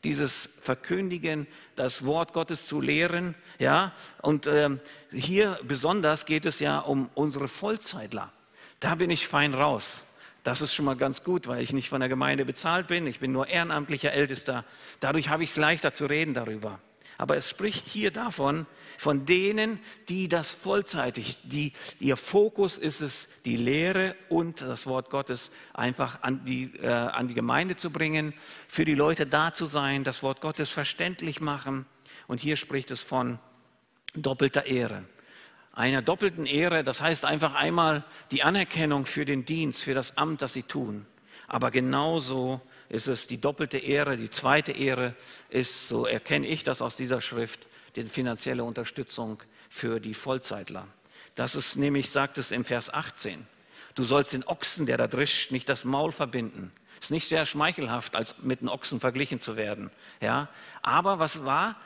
Dieses 0.03 0.49
Verkündigen, 0.59 1.47
das 1.75 2.05
Wort 2.05 2.33
Gottes 2.33 2.67
zu 2.67 2.81
lehren, 2.81 3.35
ja. 3.59 3.93
Und 4.21 4.47
ähm, 4.47 4.79
hier 5.11 5.59
besonders 5.63 6.25
geht 6.25 6.45
es 6.45 6.59
ja 6.59 6.79
um 6.79 7.09
unsere 7.13 7.47
Vollzeitler. 7.47 8.31
Da 8.79 8.95
bin 8.95 9.11
ich 9.11 9.27
fein 9.27 9.53
raus. 9.53 10.03
Das 10.43 10.61
ist 10.61 10.73
schon 10.73 10.85
mal 10.85 10.95
ganz 10.95 11.23
gut, 11.23 11.47
weil 11.47 11.61
ich 11.61 11.71
nicht 11.71 11.89
von 11.89 11.99
der 11.99 12.09
Gemeinde 12.09 12.45
bezahlt 12.45 12.87
bin. 12.87 13.05
Ich 13.05 13.19
bin 13.19 13.31
nur 13.31 13.47
ehrenamtlicher 13.47 14.11
Ältester. 14.11 14.65
Dadurch 14.99 15.29
habe 15.29 15.43
ich 15.43 15.51
es 15.51 15.55
leichter 15.55 15.93
zu 15.93 16.07
reden 16.07 16.33
darüber. 16.33 16.79
Aber 17.21 17.37
es 17.37 17.47
spricht 17.47 17.85
hier 17.85 18.09
davon, 18.09 18.65
von 18.97 19.27
denen, 19.27 19.77
die 20.09 20.27
das 20.27 20.49
vollzeitig, 20.49 21.37
die, 21.43 21.71
ihr 21.99 22.17
Fokus 22.17 22.79
ist 22.79 22.99
es, 22.99 23.27
die 23.45 23.57
Lehre 23.57 24.15
und 24.27 24.61
das 24.61 24.87
Wort 24.87 25.11
Gottes 25.11 25.51
einfach 25.71 26.23
an 26.23 26.45
die, 26.45 26.73
äh, 26.81 26.87
an 26.87 27.27
die 27.27 27.35
Gemeinde 27.35 27.75
zu 27.75 27.91
bringen, 27.91 28.33
für 28.67 28.85
die 28.85 28.95
Leute 28.95 29.27
da 29.27 29.53
zu 29.53 29.67
sein, 29.67 30.03
das 30.03 30.23
Wort 30.23 30.41
Gottes 30.41 30.71
verständlich 30.71 31.41
machen. 31.41 31.85
Und 32.25 32.41
hier 32.41 32.55
spricht 32.55 32.89
es 32.89 33.03
von 33.03 33.37
doppelter 34.15 34.65
Ehre. 34.65 35.03
Einer 35.73 36.01
doppelten 36.01 36.47
Ehre, 36.47 36.83
das 36.83 37.01
heißt 37.01 37.23
einfach 37.23 37.53
einmal 37.53 38.03
die 38.31 38.41
Anerkennung 38.41 39.05
für 39.05 39.25
den 39.25 39.45
Dienst, 39.45 39.83
für 39.83 39.93
das 39.93 40.17
Amt, 40.17 40.41
das 40.41 40.53
sie 40.53 40.63
tun. 40.63 41.05
Aber 41.47 41.69
genauso 41.69 42.61
ist 42.91 43.07
es 43.07 43.25
die 43.25 43.39
doppelte 43.39 43.77
Ehre, 43.77 44.17
die 44.17 44.29
zweite 44.29 44.73
Ehre 44.73 45.15
ist, 45.49 45.87
so 45.87 46.05
erkenne 46.05 46.45
ich 46.45 46.65
das 46.65 46.81
aus 46.81 46.97
dieser 46.97 47.21
Schrift, 47.21 47.61
die 47.95 48.03
finanzielle 48.03 48.65
Unterstützung 48.65 49.41
für 49.69 50.01
die 50.01 50.13
Vollzeitler. 50.13 50.85
Das 51.35 51.55
ist 51.55 51.77
nämlich, 51.77 52.09
sagt 52.09 52.37
es 52.37 52.51
im 52.51 52.65
Vers 52.65 52.93
18, 52.93 53.47
du 53.95 54.03
sollst 54.03 54.33
den 54.33 54.43
Ochsen, 54.43 54.85
der 54.85 54.97
da 54.97 55.07
drischt, 55.07 55.51
nicht 55.51 55.69
das 55.69 55.85
Maul 55.85 56.11
verbinden. 56.11 56.71
Ist 56.99 57.11
nicht 57.11 57.29
sehr 57.29 57.45
schmeichelhaft, 57.45 58.17
als 58.17 58.35
mit 58.39 58.59
einem 58.59 58.67
Ochsen 58.67 58.99
verglichen 58.99 59.39
zu 59.39 59.55
werden. 59.55 59.89
Ja? 60.19 60.49
Aber 60.81 61.17
was 61.17 61.45
war? 61.45 61.77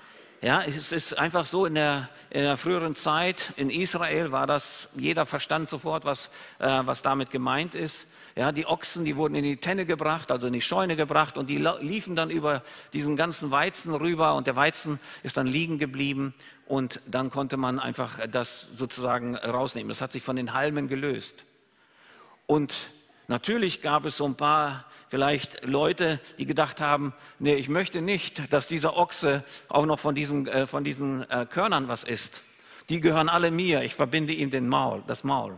Ja, 0.45 0.61
es 0.61 0.91
ist 0.91 1.17
einfach 1.17 1.47
so, 1.47 1.65
in 1.65 1.73
der, 1.73 2.07
in 2.29 2.43
der 2.43 2.55
früheren 2.55 2.95
Zeit 2.95 3.51
in 3.55 3.71
Israel 3.71 4.31
war 4.31 4.45
das, 4.45 4.89
jeder 4.93 5.25
verstand 5.25 5.67
sofort, 5.67 6.05
was, 6.05 6.29
äh, 6.59 6.83
was 6.85 7.01
damit 7.01 7.31
gemeint 7.31 7.73
ist. 7.73 8.05
Ja, 8.35 8.51
die 8.51 8.67
Ochsen, 8.67 9.05
die 9.05 9.15
wurden 9.15 9.33
in 9.33 9.43
die 9.43 9.57
Tenne 9.57 9.87
gebracht, 9.87 10.29
also 10.29 10.45
in 10.45 10.53
die 10.53 10.61
Scheune 10.61 10.95
gebracht 10.95 11.39
und 11.39 11.49
die 11.49 11.57
liefen 11.57 12.15
dann 12.15 12.29
über 12.29 12.61
diesen 12.93 13.15
ganzen 13.15 13.49
Weizen 13.49 13.95
rüber 13.95 14.35
und 14.35 14.45
der 14.45 14.55
Weizen 14.55 14.99
ist 15.23 15.35
dann 15.35 15.47
liegen 15.47 15.79
geblieben 15.79 16.35
und 16.67 17.01
dann 17.07 17.31
konnte 17.31 17.57
man 17.57 17.79
einfach 17.79 18.19
das 18.31 18.69
sozusagen 18.71 19.35
rausnehmen. 19.35 19.89
Das 19.89 20.01
hat 20.01 20.11
sich 20.11 20.21
von 20.21 20.35
den 20.35 20.53
Halmen 20.53 20.87
gelöst. 20.87 21.43
Und 22.45 22.75
natürlich 23.27 23.81
gab 23.81 24.05
es 24.05 24.17
so 24.17 24.25
ein 24.25 24.35
paar 24.35 24.85
vielleicht 25.07 25.65
Leute, 25.65 26.19
die 26.37 26.45
gedacht 26.45 26.81
haben, 26.81 27.13
nee, 27.39 27.55
ich 27.55 27.69
möchte 27.69 28.01
nicht, 28.01 28.51
dass 28.53 28.67
dieser 28.67 28.97
Ochse 28.97 29.43
auch 29.67 29.85
noch 29.85 29.99
von 29.99 30.15
diesen, 30.15 30.47
äh, 30.47 30.67
von 30.67 30.83
diesen 30.83 31.29
äh, 31.29 31.45
Körnern 31.49 31.87
was 31.87 32.03
isst. 32.03 32.41
Die 32.89 33.01
gehören 33.01 33.29
alle 33.29 33.51
mir, 33.51 33.81
ich 33.81 33.95
verbinde 33.95 34.33
ihm 34.33 34.51
den 34.51 34.67
Maul, 34.67 35.03
das 35.07 35.23
Maul. 35.23 35.57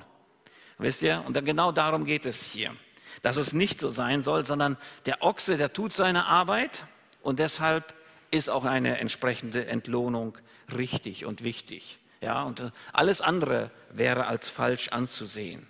Wisst 0.77 1.01
ihr? 1.01 1.23
Und 1.25 1.43
genau 1.43 1.71
darum 1.71 2.05
geht 2.05 2.25
es 2.25 2.43
hier. 2.51 2.75
Dass 3.21 3.35
es 3.35 3.51
nicht 3.51 3.79
so 3.79 3.89
sein 3.89 4.21
soll, 4.21 4.45
sondern 4.45 4.77
der 5.05 5.23
Ochse, 5.23 5.57
der 5.57 5.73
tut 5.73 5.91
seine 5.93 6.27
Arbeit 6.27 6.85
und 7.21 7.39
deshalb 7.39 7.93
ist 8.31 8.49
auch 8.49 8.65
eine 8.65 8.99
entsprechende 8.99 9.65
Entlohnung 9.65 10.37
richtig 10.75 11.25
und 11.25 11.43
wichtig. 11.43 11.99
Ja, 12.21 12.43
und 12.43 12.59
äh, 12.59 12.71
alles 12.93 13.21
andere 13.21 13.71
wäre 13.91 14.27
als 14.27 14.49
falsch 14.49 14.89
anzusehen. 14.89 15.67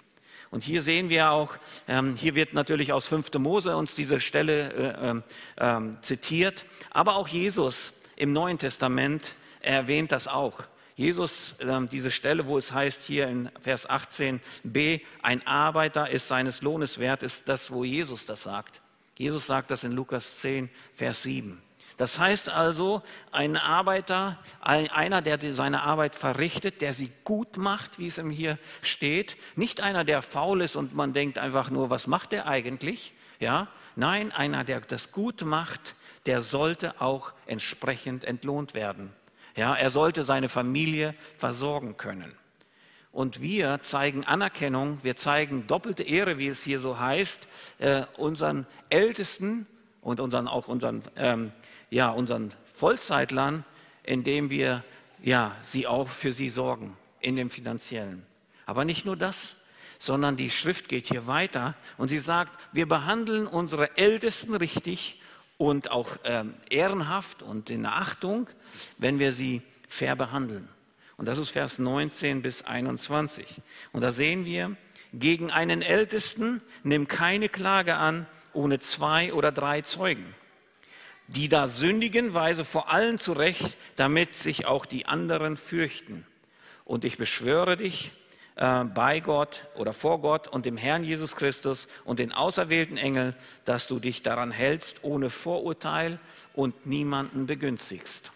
Und 0.50 0.64
hier 0.64 0.82
sehen 0.82 1.10
wir 1.10 1.32
auch, 1.32 1.56
ähm, 1.88 2.16
hier 2.16 2.36
wird 2.36 2.54
natürlich 2.54 2.94
aus 2.94 3.08
5. 3.08 3.34
Mose 3.40 3.76
uns 3.76 3.96
diese 3.96 4.22
Stelle 4.22 5.24
äh, 5.58 5.66
äh, 5.66 5.82
zitiert, 6.02 6.66
aber 6.92 7.16
auch 7.16 7.28
Jesus 7.28 7.94
im 8.16 8.34
Neuen 8.34 8.58
Testament 8.58 9.36
erwähnt 9.62 10.12
das 10.12 10.28
auch. 10.28 10.64
Jesus, 10.96 11.54
ähm, 11.60 11.88
diese 11.90 12.10
Stelle, 12.10 12.48
wo 12.48 12.58
es 12.58 12.72
heißt 12.72 13.04
hier 13.04 13.28
in 13.28 13.52
Vers 13.60 13.88
18b, 13.88 15.02
ein 15.22 15.46
Arbeiter 15.46 16.10
ist 16.10 16.28
seines 16.28 16.62
Lohnes 16.62 16.98
wert, 16.98 17.22
ist 17.22 17.48
das, 17.48 17.72
wo 17.72 17.84
Jesus 17.84 18.26
das 18.26 18.44
sagt. 18.44 18.82
Jesus 19.18 19.46
sagt 19.46 19.70
das 19.70 19.84
in 19.84 19.92
Lukas 19.92 20.40
10, 20.40 20.70
Vers 20.96 21.24
7. 21.24 21.62
Das 21.98 22.20
heißt 22.20 22.50
also, 22.50 23.02
ein 23.32 23.58
Arbeiter, 23.58 24.38
einer, 24.62 25.24
der 25.24 25.40
seine 25.52 25.82
Arbeit 25.82 26.16
verrichtet, 26.16 26.82
der 26.82 26.94
sie 26.94 27.12
gut 27.24 27.58
macht, 27.58 27.98
wie 27.98 28.08
es 28.08 28.20
ihm 28.20 28.30
hier 28.30 28.60
steht, 28.84 29.36
nicht 29.56 29.82
einer, 29.82 30.04
der 30.04 30.22
faul 30.22 30.62
ist 30.62 30.76
und 30.76 30.96
man 30.96 31.14
denkt 31.14 31.40
einfach 31.40 31.72
nur, 31.72 31.90
was 31.90 32.06
macht 32.06 32.34
er 32.34 32.46
eigentlich? 32.46 33.14
Ja, 33.40 33.68
nein, 33.96 34.32
einer, 34.32 34.64
der 34.64 34.82
das 34.82 35.12
gut 35.12 35.42
macht, 35.42 35.96
der 36.28 36.42
sollte 36.42 37.02
auch 37.02 37.34
entsprechend 37.48 38.24
entlohnt 38.26 38.76
werden. 38.76 39.12
Ja, 39.56 39.74
er 39.74 39.90
sollte 39.90 40.24
seine 40.24 40.50
Familie 40.50 41.16
versorgen 41.36 41.98
können. 41.98 42.36
Und 43.12 43.42
wir 43.42 43.80
zeigen 43.82 44.24
Anerkennung, 44.24 45.00
wir 45.02 45.16
zeigen 45.16 45.66
doppelte 45.66 46.04
Ehre, 46.04 46.38
wie 46.38 46.50
es 46.50 46.64
hier 46.64 46.80
so 46.80 47.00
heißt, 47.00 47.48
äh, 47.80 48.04
unseren 48.18 48.68
Ältesten 48.90 49.66
und 50.02 50.20
unseren, 50.20 50.48
auch 50.48 50.68
unseren, 50.68 51.02
ähm, 51.16 51.52
ja, 51.90 52.10
unseren 52.10 52.54
Vollzeitlern, 52.76 53.64
indem 54.04 54.50
wir 54.50 54.84
ja, 55.22 55.56
sie 55.62 55.88
auch 55.88 56.10
für 56.10 56.34
sie 56.34 56.50
sorgen 56.50 56.96
in 57.20 57.36
dem 57.36 57.50
finanziellen. 57.50 58.26
Aber 58.66 58.86
nicht 58.86 59.06
nur 59.06 59.18
das, 59.18 59.56
sondern 60.00 60.38
die 60.38 60.52
Schrift 60.52 60.90
geht 60.90 61.08
hier 61.08 61.28
weiter 61.28 61.76
und 61.98 62.10
sie 62.10 62.20
sagt, 62.20 62.52
wir 62.72 62.88
behandeln 62.88 63.48
unsere 63.48 63.98
Ältesten 63.98 64.54
richtig 64.56 65.20
und 65.58 65.90
auch 65.90 66.18
ähm, 66.24 66.54
ehrenhaft 66.70 67.42
und 67.42 67.70
in 67.70 67.86
Achtung, 67.86 68.48
wenn 68.98 69.20
wir 69.20 69.32
sie 69.32 69.62
fair 69.88 70.16
behandeln. 70.16 70.70
Und 71.18 71.28
das 71.28 71.40
ist 71.40 71.50
Vers 71.50 71.80
19 71.80 72.44
bis 72.44 72.64
21. 72.64 73.62
Und 73.92 74.02
da 74.02 74.12
sehen 74.12 74.46
wir, 74.46 74.76
gegen 75.14 75.50
einen 75.52 75.82
Ältesten 75.82 76.62
nimm 76.84 77.08
keine 77.08 77.50
Klage 77.50 77.96
an 77.96 78.28
ohne 78.54 78.80
zwei 78.80 79.34
oder 79.34 79.52
drei 79.52 79.82
Zeugen. 79.82 80.36
Die 81.28 81.50
da 81.50 81.68
sündigen, 81.68 82.34
weise 82.34 82.66
vor 82.66 82.90
allen 82.90 83.20
zurecht, 83.20 83.78
damit 83.96 84.34
sich 84.34 84.66
auch 84.66 84.86
die 84.86 85.06
anderen 85.06 85.58
fürchten. 85.58 86.26
Und 86.86 87.04
ich 87.04 87.18
beschwöre 87.18 87.76
dich 87.76 88.12
äh, 88.56 88.86
bei 88.86 89.20
Gott 89.20 89.66
oder 89.76 89.94
vor 89.94 90.22
Gott 90.22 90.48
und 90.48 90.66
dem 90.66 90.78
Herrn 90.78 91.04
Jesus 91.04 91.36
Christus 91.36 91.88
und 92.06 92.20
den 92.20 92.32
auserwählten 92.32 92.98
Engeln, 92.98 93.36
dass 93.66 93.88
du 93.88 94.00
dich 94.00 94.24
daran 94.24 94.52
hältst, 94.52 95.04
ohne 95.04 95.30
Vorurteil 95.30 96.20
und 96.54 96.86
niemanden 96.86 97.46
begünstigst. 97.46 98.32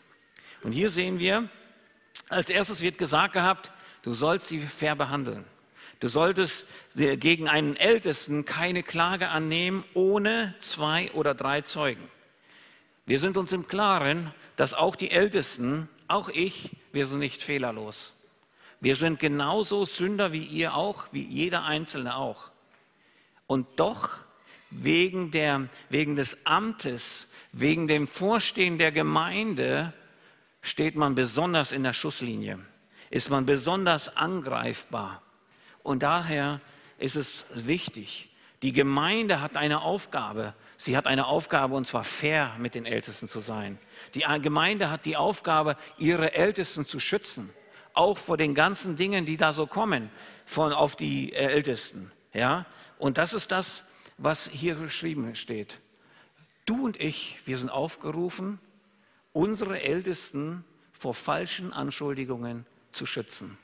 Und 0.64 0.74
hier 0.74 0.90
sehen 0.90 1.20
wir, 1.20 1.50
als 2.30 2.50
erstes 2.50 2.82
wird 2.82 2.98
gesagt 2.98 3.34
gehabt, 3.34 3.72
du 4.04 4.14
sollst 4.14 4.50
sie 4.50 4.60
fair 4.60 4.96
behandeln. 4.96 5.46
Du 6.02 6.08
solltest 6.10 6.66
gegen 6.96 7.48
einen 7.48 7.76
Ältesten 7.76 8.44
keine 8.44 8.84
Klage 8.84 9.30
annehmen 9.30 9.84
ohne 9.94 10.56
zwei 10.60 11.12
oder 11.12 11.36
drei 11.36 11.62
Zeugen. 11.62 12.10
Wir 13.05 13.20
sind 13.20 13.38
uns 13.38 13.51
im 13.51 13.67
Klaren, 13.67 14.34
dass 14.55 14.74
auch 14.74 14.96
die 14.96 15.12
Ältesten, 15.12 15.89
auch 16.08 16.29
ich, 16.29 16.75
wir 16.91 17.05
sind 17.05 17.20
nicht 17.20 17.43
fehlerlos. 17.43 18.13
Wir 18.79 18.96
sind 18.96 19.20
genauso 19.20 19.86
Sünder 19.86 20.31
wie 20.31 20.43
ihr 20.43 20.75
auch, 20.75 21.05
wie 21.12 21.24
jeder 21.24 21.63
Einzelne 21.63 22.15
auch. 22.15 22.50
Und 23.48 23.67
doch, 23.79 24.17
wegen, 24.72 25.31
der, 25.31 25.67
wegen 25.89 26.15
des 26.15 26.38
Amtes, 26.46 27.27
wegen 27.51 27.88
dem 27.88 28.08
Vorstehen 28.08 28.77
der 28.79 28.91
Gemeinde, 28.91 29.93
steht 30.62 30.96
man 30.96 31.15
besonders 31.15 31.72
in 31.72 31.84
der 31.84 31.93
Schusslinie, 31.93 32.60
ist 33.10 33.29
man 33.29 33.46
besonders 33.46 34.15
angreifbar. 34.15 35.22
Und 35.84 36.03
daher 36.03 36.62
ist 36.98 37.15
es 37.15 37.46
wichtig, 37.53 38.31
die 38.62 38.74
Gemeinde 38.74 39.41
hat 39.41 39.58
eine 39.58 39.82
Aufgabe. 39.82 40.53
Sie 40.77 40.96
hat 40.96 41.08
eine 41.08 41.25
Aufgabe, 41.25 41.75
und 41.75 41.88
zwar 41.88 42.03
fair 42.03 42.56
mit 42.60 42.75
den 42.75 42.86
Ältesten 42.86 43.27
zu 43.27 43.39
sein. 43.39 43.80
Die 44.13 44.25
Gemeinde 44.41 44.89
hat 44.91 45.06
die 45.06 45.18
Aufgabe, 45.18 45.77
ihre 45.98 46.34
Ältesten 46.34 46.86
zu 46.86 47.00
schützen, 47.00 47.50
auch 47.94 48.18
vor 48.18 48.38
den 48.38 48.53
ganzen 48.53 48.96
Dingen, 48.96 49.25
die 49.25 49.38
da 49.38 49.53
so 49.53 49.65
kommen, 49.65 50.10
von 50.46 50.74
auf 50.74 50.96
die 50.96 51.34
Ältesten. 51.34 52.12
Ja? 52.34 52.65
Und 53.00 53.18
das 53.18 53.34
ist 53.34 53.51
das, 53.51 53.84
was 54.18 54.48
hier 54.48 54.75
geschrieben 54.75 55.36
steht. 55.36 55.80
Du 56.65 56.86
und 56.86 57.00
ich, 57.01 57.39
wir 57.46 57.58
sind 57.58 57.70
aufgerufen, 57.70 58.60
unsere 59.34 59.82
Ältesten 59.82 60.63
vor 60.94 61.15
falschen 61.15 61.74
Anschuldigungen 61.74 62.65
zu 62.91 63.08
schützen. 63.08 63.58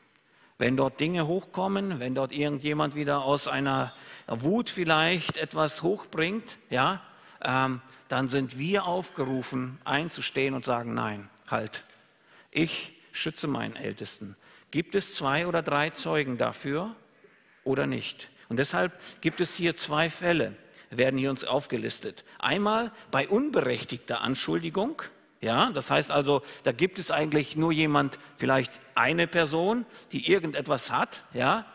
Wenn 0.57 0.75
dort 0.75 0.99
Dinge 0.99 1.27
hochkommen, 1.27 1.99
wenn 1.99 2.15
dort 2.15 2.31
irgendjemand 2.31 2.95
wieder 2.95 3.21
aus 3.21 3.47
einer 3.47 3.93
Wut 4.27 4.69
vielleicht 4.69 5.37
etwas 5.37 5.83
hochbringt, 5.83 6.57
ja, 6.69 7.01
ähm, 7.43 7.81
dann 8.09 8.29
sind 8.29 8.57
wir 8.57 8.85
aufgerufen, 8.85 9.79
einzustehen 9.85 10.55
und 10.55 10.65
sagen, 10.65 10.93
nein, 10.93 11.29
halt, 11.47 11.83
ich 12.51 12.93
schütze 13.11 13.47
meinen 13.47 13.75
Ältesten. 13.75 14.35
Gibt 14.71 14.95
es 14.95 15.13
zwei 15.15 15.45
oder 15.47 15.61
drei 15.61 15.91
Zeugen 15.91 16.37
dafür 16.37 16.95
oder 17.63 17.85
nicht? 17.85 18.29
Und 18.49 18.57
deshalb 18.57 18.93
gibt 19.21 19.41
es 19.41 19.55
hier 19.55 19.77
zwei 19.77 20.09
Fälle, 20.09 20.55
werden 20.89 21.19
hier 21.19 21.29
uns 21.29 21.43
aufgelistet. 21.43 22.23
Einmal 22.39 22.91
bei 23.11 23.27
unberechtigter 23.27 24.21
Anschuldigung, 24.21 25.01
ja, 25.41 25.69
das 25.71 25.91
heißt 25.91 26.11
also, 26.11 26.41
da 26.63 26.71
gibt 26.71 26.99
es 26.99 27.11
eigentlich 27.11 27.55
nur 27.55 27.71
jemand, 27.71 28.17
vielleicht 28.35 28.71
eine 28.95 29.27
Person, 29.27 29.85
die 30.11 30.31
irgendetwas 30.31 30.91
hat, 30.91 31.23
ja, 31.33 31.65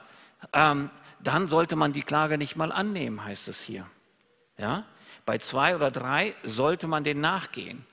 ähm, 0.53 0.91
dann 1.21 1.47
sollte 1.47 1.77
man 1.77 1.93
die 1.93 2.03
Klage 2.03 2.39
nicht 2.39 2.57
mal 2.57 2.73
annehmen, 2.73 3.25
heißt 3.25 3.47
es 3.49 3.63
hier. 3.63 3.87
Ja, 4.59 4.85
bei 5.25 5.39
zwei 5.39 5.77
oder 5.77 5.91
drei 5.91 6.35
sollte 6.43 6.89
man 6.89 7.05
den 7.05 7.21
nachgehen, 7.21 7.87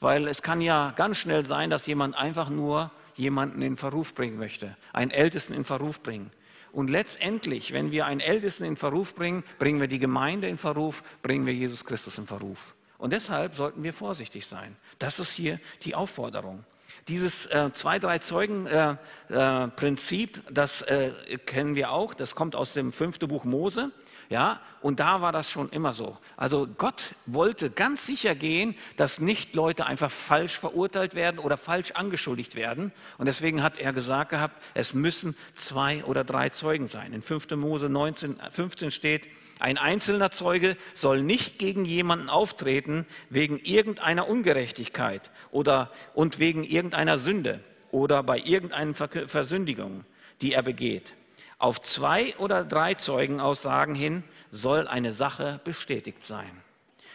weil 0.00 0.28
es 0.28 0.42
kann 0.42 0.60
ja 0.60 0.92
ganz 0.96 1.16
schnell 1.16 1.46
sein, 1.46 1.70
dass 1.70 1.86
jemand 1.86 2.14
einfach 2.14 2.50
nur 2.50 2.90
jemanden 3.14 3.62
in 3.62 3.76
Verruf 3.76 4.14
bringen 4.14 4.38
möchte, 4.38 4.76
einen 4.92 5.10
Ältesten 5.10 5.54
in 5.54 5.64
Verruf 5.64 6.02
bringen. 6.02 6.30
Und 6.72 6.90
letztendlich, 6.90 7.72
wenn 7.72 7.92
wir 7.92 8.04
einen 8.06 8.20
Ältesten 8.20 8.64
in 8.64 8.76
Verruf 8.76 9.14
bringen, 9.14 9.44
bringen 9.58 9.80
wir 9.80 9.86
die 9.86 10.00
Gemeinde 10.00 10.48
in 10.48 10.58
Verruf, 10.58 11.02
bringen 11.22 11.46
wir 11.46 11.54
Jesus 11.54 11.84
Christus 11.84 12.18
in 12.18 12.26
Verruf. 12.26 12.74
Und 12.98 13.12
deshalb 13.12 13.54
sollten 13.54 13.82
wir 13.82 13.92
vorsichtig 13.92 14.46
sein. 14.46 14.76
Das 14.98 15.18
ist 15.18 15.32
hier 15.32 15.60
die 15.82 15.94
Aufforderung. 15.94 16.64
Dieses 17.08 17.46
äh, 17.46 17.70
zwei, 17.72 17.98
drei 17.98 18.18
Zeugen-Prinzip, 18.18 20.36
äh, 20.36 20.40
äh, 20.40 20.52
das 20.52 20.82
äh, 20.82 21.38
kennen 21.44 21.74
wir 21.74 21.90
auch, 21.90 22.14
das 22.14 22.34
kommt 22.34 22.56
aus 22.56 22.72
dem 22.72 22.92
fünften 22.92 23.28
Buch 23.28 23.44
Mose. 23.44 23.90
Ja, 24.30 24.60
und 24.80 25.00
da 25.00 25.20
war 25.20 25.32
das 25.32 25.50
schon 25.50 25.68
immer 25.70 25.92
so. 25.92 26.18
Also 26.36 26.66
Gott 26.66 27.14
wollte 27.26 27.70
ganz 27.70 28.06
sicher 28.06 28.34
gehen, 28.34 28.74
dass 28.96 29.18
nicht 29.18 29.54
Leute 29.54 29.86
einfach 29.86 30.10
falsch 30.10 30.58
verurteilt 30.58 31.14
werden 31.14 31.38
oder 31.38 31.56
falsch 31.56 31.92
angeschuldigt 31.92 32.54
werden. 32.54 32.92
Und 33.18 33.26
deswegen 33.26 33.62
hat 33.62 33.78
er 33.78 33.92
gesagt 33.92 34.30
gehabt, 34.30 34.62
es 34.74 34.94
müssen 34.94 35.36
zwei 35.54 36.04
oder 36.04 36.24
drei 36.24 36.48
Zeugen 36.48 36.88
sein. 36.88 37.12
In 37.12 37.22
5. 37.22 37.50
Mose 37.56 37.88
19, 37.88 38.36
15 38.50 38.90
steht, 38.90 39.26
ein 39.60 39.78
einzelner 39.78 40.30
Zeuge 40.30 40.76
soll 40.94 41.22
nicht 41.22 41.58
gegen 41.58 41.84
jemanden 41.84 42.28
auftreten 42.28 43.06
wegen 43.30 43.58
irgendeiner 43.58 44.28
Ungerechtigkeit 44.28 45.30
oder 45.50 45.90
und 46.14 46.38
wegen 46.38 46.64
irgendeiner 46.64 47.18
Sünde 47.18 47.60
oder 47.90 48.22
bei 48.22 48.38
irgendeiner 48.38 48.94
Versündigung, 48.94 50.04
die 50.40 50.52
er 50.52 50.62
begeht. 50.62 51.14
Auf 51.58 51.80
zwei 51.80 52.36
oder 52.36 52.64
drei 52.64 52.94
Zeugenaussagen 52.94 53.94
hin 53.94 54.24
soll 54.50 54.88
eine 54.88 55.12
Sache 55.12 55.60
bestätigt 55.64 56.26
sein. 56.26 56.62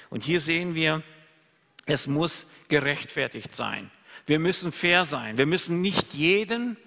Und 0.09 0.23
hier 0.23 0.41
sehen 0.41 0.75
wir, 0.75 1.03
es 1.85 2.07
muss 2.07 2.45
gerechtfertigt 2.67 3.53
sein. 3.53 3.91
Wir 4.25 4.39
müssen 4.39 4.71
fair 4.71 5.05
sein. 5.05 5.37
Wir 5.37 5.45
müssen 5.45 5.81
nicht 5.81 6.13
jeden, 6.13 6.77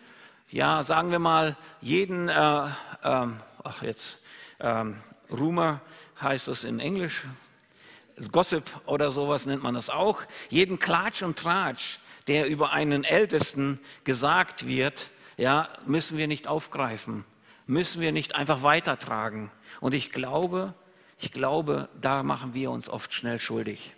ja, 0.51 0.83
sagen 0.83 1.11
wir 1.11 1.19
mal, 1.19 1.57
jeden, 1.81 2.29
äh, 2.29 2.33
äh, 2.33 2.71
ach 3.03 3.83
jetzt, 3.83 4.19
äh, 4.59 4.85
Rumor 5.31 5.81
heißt 6.21 6.49
es 6.49 6.65
in 6.65 6.81
Englisch, 6.81 7.25
Gossip 8.31 8.71
oder 8.87 9.11
sowas 9.11 9.47
nennt 9.47 9.63
man 9.63 9.75
das 9.75 9.91
auch, 9.91 10.23
jeden 10.51 10.79
Klatsch 10.79 11.23
und 11.23 11.39
Tratsch, 11.39 11.99
der 12.29 12.47
über 12.47 12.73
einen 12.73 13.05
Ältesten 13.05 13.81
gesagt 14.05 14.67
wird, 14.67 15.11
ja, 15.37 15.69
müssen 15.87 16.19
wir 16.19 16.29
nicht 16.29 16.47
aufgreifen 16.47 17.25
müssen 17.67 18.01
wir 18.01 18.13
nicht 18.13 18.35
einfach 18.35 18.63
weitertragen. 18.63 19.51
Und 19.81 19.95
ich 19.95 20.13
glaube, 20.13 20.75
ich 21.19 21.33
glaube, 21.33 21.89
da 22.01 22.23
machen 22.23 22.55
wir 22.55 22.71
uns 22.71 22.89
oft 22.89 23.13
schnell 23.13 23.41
schuldig. 23.41 23.95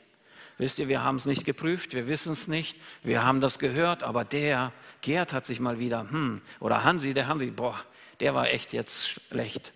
Wisst 0.58 0.78
ihr, 0.78 0.88
wir 0.88 1.02
haben 1.02 1.16
es 1.16 1.26
nicht 1.26 1.44
geprüft, 1.44 1.94
wir 1.94 2.06
wissen 2.06 2.32
es 2.32 2.46
nicht, 2.46 2.76
wir 3.02 3.24
haben 3.24 3.40
das 3.40 3.58
gehört, 3.58 4.02
aber 4.02 4.24
der, 4.24 4.72
Gerd 5.00 5.32
hat 5.32 5.46
sich 5.46 5.58
mal 5.58 5.78
wieder, 5.78 6.08
hm, 6.10 6.42
oder 6.60 6.84
Hansi, 6.84 7.12
der 7.12 7.26
Hansi, 7.26 7.50
boah, 7.50 7.80
der 8.20 8.34
war 8.34 8.48
echt 8.48 8.72
jetzt 8.72 9.20
schlecht. 9.30 9.72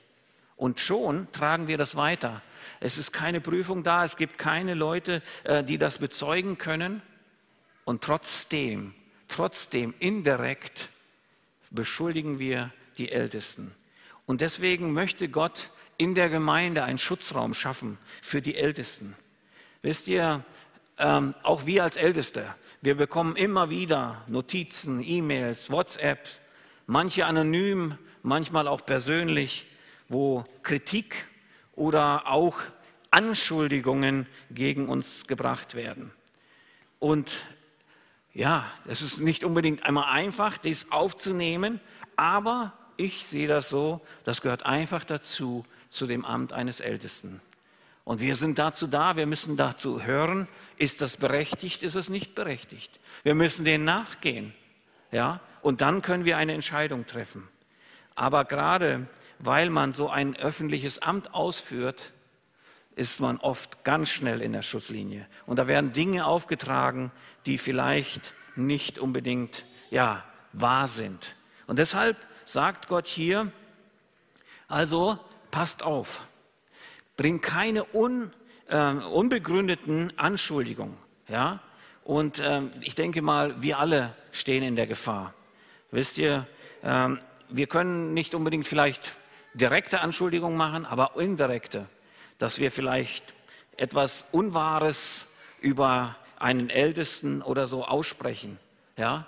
Und 0.56 0.80
schon 0.80 1.30
tragen 1.32 1.68
wir 1.68 1.78
das 1.78 1.96
weiter. 1.96 2.42
Es 2.80 2.98
ist 2.98 3.12
keine 3.12 3.40
Prüfung 3.40 3.82
da, 3.82 4.04
es 4.04 4.16
gibt 4.16 4.38
keine 4.38 4.74
Leute, 4.74 5.22
äh, 5.44 5.64
die 5.64 5.78
das 5.78 5.98
bezeugen 5.98 6.58
können. 6.58 7.02
Und 7.84 8.02
trotzdem, 8.02 8.94
trotzdem 9.28 9.94
indirekt 9.98 10.90
beschuldigen 11.70 12.38
wir 12.38 12.72
die 12.98 13.10
Ältesten. 13.10 13.74
Und 14.28 14.42
deswegen 14.42 14.92
möchte 14.92 15.30
Gott 15.30 15.70
in 15.96 16.14
der 16.14 16.28
Gemeinde 16.28 16.84
einen 16.84 16.98
Schutzraum 16.98 17.54
schaffen 17.54 17.96
für 18.20 18.42
die 18.42 18.56
Ältesten. 18.56 19.16
Wisst 19.80 20.06
ihr, 20.06 20.44
ähm, 20.98 21.34
auch 21.42 21.64
wir 21.64 21.82
als 21.82 21.96
Älteste, 21.96 22.54
wir 22.82 22.94
bekommen 22.94 23.36
immer 23.36 23.70
wieder 23.70 24.22
Notizen, 24.26 25.02
E-Mails, 25.02 25.70
WhatsApps, 25.70 26.40
manche 26.86 27.24
anonym, 27.24 27.96
manchmal 28.22 28.68
auch 28.68 28.84
persönlich, 28.84 29.66
wo 30.10 30.44
Kritik 30.62 31.26
oder 31.72 32.26
auch 32.26 32.60
Anschuldigungen 33.10 34.26
gegen 34.50 34.90
uns 34.90 35.26
gebracht 35.26 35.74
werden. 35.74 36.12
Und 36.98 37.38
ja, 38.34 38.66
es 38.86 39.00
ist 39.00 39.20
nicht 39.20 39.42
unbedingt 39.42 39.86
einmal 39.86 40.12
einfach, 40.12 40.58
dies 40.58 40.92
aufzunehmen, 40.92 41.80
aber 42.16 42.74
ich 42.98 43.24
sehe 43.24 43.48
das 43.48 43.70
so, 43.70 44.00
das 44.24 44.42
gehört 44.42 44.66
einfach 44.66 45.04
dazu, 45.04 45.64
zu 45.88 46.06
dem 46.06 46.24
Amt 46.24 46.52
eines 46.52 46.80
Ältesten. 46.80 47.40
Und 48.04 48.20
wir 48.20 48.36
sind 48.36 48.58
dazu 48.58 48.86
da, 48.86 49.16
wir 49.16 49.26
müssen 49.26 49.56
dazu 49.56 50.02
hören, 50.02 50.48
ist 50.76 51.00
das 51.00 51.16
berechtigt, 51.16 51.82
ist 51.82 51.94
es 51.94 52.08
nicht 52.08 52.34
berechtigt. 52.34 53.00
Wir 53.22 53.34
müssen 53.34 53.64
denen 53.64 53.84
nachgehen. 53.84 54.54
Ja? 55.12 55.40
Und 55.62 55.80
dann 55.80 56.02
können 56.02 56.24
wir 56.24 56.36
eine 56.36 56.54
Entscheidung 56.54 57.06
treffen. 57.06 57.48
Aber 58.14 58.44
gerade 58.44 59.08
weil 59.38 59.70
man 59.70 59.92
so 59.92 60.08
ein 60.08 60.36
öffentliches 60.36 61.00
Amt 61.00 61.34
ausführt, 61.34 62.12
ist 62.96 63.20
man 63.20 63.38
oft 63.38 63.84
ganz 63.84 64.08
schnell 64.08 64.40
in 64.40 64.52
der 64.52 64.62
Schusslinie. 64.62 65.26
Und 65.46 65.58
da 65.58 65.68
werden 65.68 65.92
Dinge 65.92 66.26
aufgetragen, 66.26 67.12
die 67.46 67.58
vielleicht 67.58 68.34
nicht 68.56 68.98
unbedingt 68.98 69.64
ja, 69.90 70.24
wahr 70.52 70.88
sind. 70.88 71.36
Und 71.68 71.78
deshalb 71.78 72.16
sagt 72.48 72.88
Gott 72.88 73.06
hier, 73.06 73.52
also 74.68 75.18
passt 75.50 75.82
auf, 75.82 76.22
bringt 77.16 77.42
keine 77.42 77.84
un, 77.92 78.32
äh, 78.68 78.92
unbegründeten 78.92 80.18
Anschuldigungen. 80.18 80.96
Ja? 81.28 81.60
Und 82.04 82.40
ähm, 82.42 82.70
ich 82.80 82.94
denke 82.94 83.20
mal, 83.20 83.60
wir 83.62 83.78
alle 83.78 84.14
stehen 84.32 84.62
in 84.62 84.76
der 84.76 84.86
Gefahr. 84.86 85.34
Wisst 85.90 86.16
ihr, 86.16 86.46
ähm, 86.82 87.18
wir 87.50 87.66
können 87.66 88.14
nicht 88.14 88.34
unbedingt 88.34 88.66
vielleicht 88.66 89.12
direkte 89.52 90.00
Anschuldigungen 90.00 90.56
machen, 90.56 90.86
aber 90.86 91.12
indirekte, 91.16 91.86
dass 92.38 92.58
wir 92.58 92.70
vielleicht 92.70 93.24
etwas 93.76 94.24
Unwahres 94.32 95.26
über 95.60 96.16
einen 96.38 96.70
Ältesten 96.70 97.42
oder 97.42 97.68
so 97.68 97.84
aussprechen, 97.84 98.58
ja, 98.96 99.26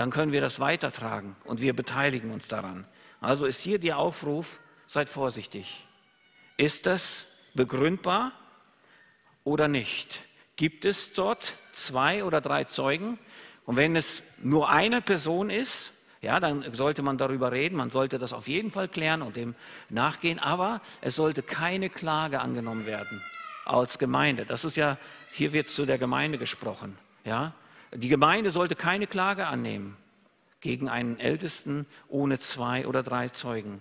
dann 0.00 0.10
können 0.10 0.32
wir 0.32 0.40
das 0.40 0.60
weitertragen 0.60 1.36
und 1.44 1.60
wir 1.60 1.76
beteiligen 1.76 2.30
uns 2.30 2.48
daran. 2.48 2.86
Also 3.20 3.44
ist 3.44 3.60
hier 3.60 3.78
der 3.78 3.98
Aufruf, 3.98 4.58
seid 4.86 5.10
vorsichtig. 5.10 5.86
Ist 6.56 6.86
das 6.86 7.26
begründbar 7.52 8.32
oder 9.44 9.68
nicht? 9.68 10.20
Gibt 10.56 10.86
es 10.86 11.12
dort 11.12 11.52
zwei 11.74 12.24
oder 12.24 12.40
drei 12.40 12.64
Zeugen? 12.64 13.18
Und 13.66 13.76
wenn 13.76 13.94
es 13.94 14.22
nur 14.38 14.70
eine 14.70 15.02
Person 15.02 15.50
ist, 15.50 15.92
ja, 16.22 16.40
dann 16.40 16.72
sollte 16.72 17.02
man 17.02 17.18
darüber 17.18 17.52
reden, 17.52 17.76
man 17.76 17.90
sollte 17.90 18.18
das 18.18 18.32
auf 18.32 18.48
jeden 18.48 18.70
Fall 18.70 18.88
klären 18.88 19.20
und 19.20 19.36
dem 19.36 19.54
nachgehen, 19.90 20.38
aber 20.38 20.80
es 21.02 21.14
sollte 21.14 21.42
keine 21.42 21.90
Klage 21.90 22.40
angenommen 22.40 22.86
werden 22.86 23.20
als 23.66 23.98
Gemeinde. 23.98 24.46
Das 24.46 24.64
ist 24.64 24.78
ja, 24.78 24.96
hier 25.34 25.52
wird 25.52 25.68
zu 25.68 25.84
der 25.84 25.98
Gemeinde 25.98 26.38
gesprochen. 26.38 26.96
Ja? 27.26 27.52
Die 27.92 28.08
Gemeinde 28.08 28.50
sollte 28.50 28.76
keine 28.76 29.06
Klage 29.06 29.46
annehmen 29.46 29.96
gegen 30.60 30.88
einen 30.88 31.18
Ältesten 31.18 31.86
ohne 32.08 32.38
zwei 32.38 32.86
oder 32.86 33.02
drei 33.02 33.30
Zeugen. 33.30 33.80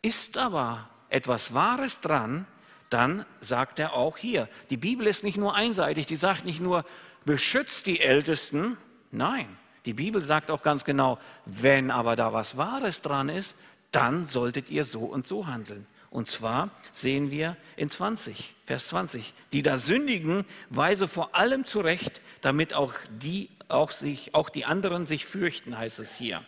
Ist 0.00 0.38
aber 0.38 0.88
etwas 1.08 1.54
Wahres 1.54 2.00
dran, 2.00 2.46
dann 2.90 3.26
sagt 3.40 3.78
er 3.78 3.94
auch 3.94 4.16
hier, 4.16 4.48
die 4.70 4.76
Bibel 4.76 5.06
ist 5.06 5.24
nicht 5.24 5.36
nur 5.36 5.54
einseitig, 5.54 6.06
die 6.06 6.16
sagt 6.16 6.44
nicht 6.44 6.60
nur, 6.60 6.84
beschützt 7.24 7.86
die 7.86 8.00
Ältesten, 8.00 8.78
nein, 9.10 9.46
die 9.84 9.92
Bibel 9.92 10.22
sagt 10.22 10.50
auch 10.50 10.62
ganz 10.62 10.84
genau, 10.84 11.18
wenn 11.44 11.90
aber 11.90 12.16
da 12.16 12.32
was 12.32 12.56
Wahres 12.56 13.02
dran 13.02 13.28
ist, 13.28 13.54
dann 13.90 14.26
solltet 14.26 14.70
ihr 14.70 14.84
so 14.84 15.00
und 15.00 15.26
so 15.26 15.46
handeln. 15.46 15.86
Und 16.10 16.30
zwar 16.30 16.70
sehen 16.92 17.30
wir 17.30 17.56
in 17.76 17.90
20, 17.90 18.54
Vers 18.64 18.88
20, 18.88 19.34
die 19.52 19.62
da 19.62 19.76
sündigen, 19.76 20.46
weise 20.70 21.06
vor 21.06 21.34
allem 21.34 21.64
zurecht, 21.64 22.20
damit 22.40 22.72
auch 22.72 22.94
die, 23.20 23.50
auch 23.68 23.90
sich, 23.90 24.34
auch 24.34 24.48
die 24.48 24.64
anderen 24.64 25.06
sich 25.06 25.26
fürchten, 25.26 25.76
heißt 25.76 25.98
es 25.98 26.16
hier. 26.16 26.44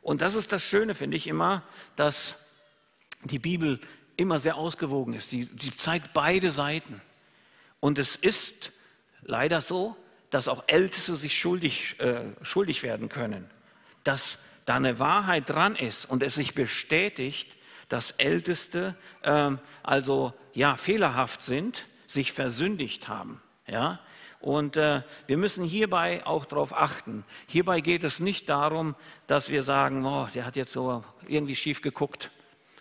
Und 0.00 0.22
das 0.22 0.34
ist 0.34 0.52
das 0.52 0.62
Schöne, 0.62 0.94
finde 0.94 1.16
ich 1.16 1.26
immer, 1.26 1.62
dass 1.96 2.36
die 3.24 3.40
Bibel 3.40 3.80
immer 4.16 4.38
sehr 4.38 4.56
ausgewogen 4.56 5.14
ist. 5.14 5.30
Sie, 5.30 5.48
sie 5.58 5.74
zeigt 5.74 6.12
beide 6.12 6.52
Seiten. 6.52 7.00
Und 7.80 7.98
es 7.98 8.16
ist 8.16 8.72
leider 9.22 9.60
so, 9.60 9.96
dass 10.30 10.48
auch 10.48 10.64
Älteste 10.66 11.16
sich 11.16 11.38
schuldig, 11.38 11.96
äh, 11.98 12.22
schuldig 12.42 12.82
werden 12.82 13.08
können. 13.08 13.48
Dass 14.04 14.38
da 14.66 14.76
eine 14.76 14.98
Wahrheit 14.98 15.50
dran 15.50 15.74
ist 15.74 16.04
und 16.04 16.22
es 16.22 16.34
sich 16.34 16.54
bestätigt, 16.54 17.54
dass 17.88 18.12
Älteste 18.12 18.96
äh, 19.22 19.52
also 19.82 20.32
ja 20.52 20.76
fehlerhaft 20.76 21.42
sind, 21.42 21.86
sich 22.06 22.32
versündigt 22.32 23.08
haben. 23.08 23.40
Ja? 23.66 24.00
Und 24.40 24.76
äh, 24.76 25.02
wir 25.26 25.36
müssen 25.36 25.64
hierbei 25.64 26.24
auch 26.24 26.44
darauf 26.44 26.72
achten. 26.72 27.24
Hierbei 27.46 27.80
geht 27.80 28.04
es 28.04 28.20
nicht 28.20 28.48
darum, 28.48 28.94
dass 29.26 29.50
wir 29.50 29.62
sagen, 29.62 30.04
oh, 30.04 30.28
der 30.34 30.46
hat 30.46 30.56
jetzt 30.56 30.72
so 30.72 31.04
irgendwie 31.26 31.56
schief 31.56 31.82
geguckt, 31.82 32.30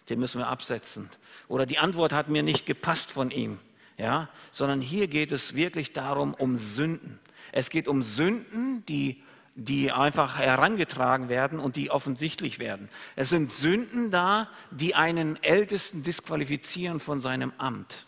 den 0.10 0.20
müssen 0.20 0.40
wir 0.40 0.48
absetzen. 0.48 1.10
Oder 1.48 1.66
die 1.66 1.80
Antwort 1.80 2.14
hat 2.14 2.30
mir 2.30 2.44
nicht 2.44 2.66
gepasst 2.66 3.12
von 3.12 3.32
ihm. 3.32 3.60
Ja? 3.98 4.30
Sondern 4.52 4.82
hier 4.82 5.08
geht 5.08 5.32
es 5.32 5.56
wirklich 5.56 5.94
darum, 5.94 6.34
um 6.34 6.58
Sünden. 6.58 7.20
Es 7.52 7.70
geht 7.70 7.88
um 7.88 8.04
Sünden, 8.04 8.86
die, 8.86 9.24
die 9.60 9.92
einfach 9.92 10.38
herangetragen 10.38 11.30
werden 11.30 11.60
und 11.60 11.76
die 11.76 11.90
offensichtlich 11.90 12.60
werden. 12.60 12.90
Es 13.16 13.30
sind 13.30 13.52
Sünden 13.52 14.12
da, 14.12 14.50
die 14.70 14.94
einen 14.94 15.42
Ältesten 15.44 16.04
disqualifizieren 16.04 17.00
von 17.00 17.22
seinem 17.22 17.52
Amt. 17.58 18.06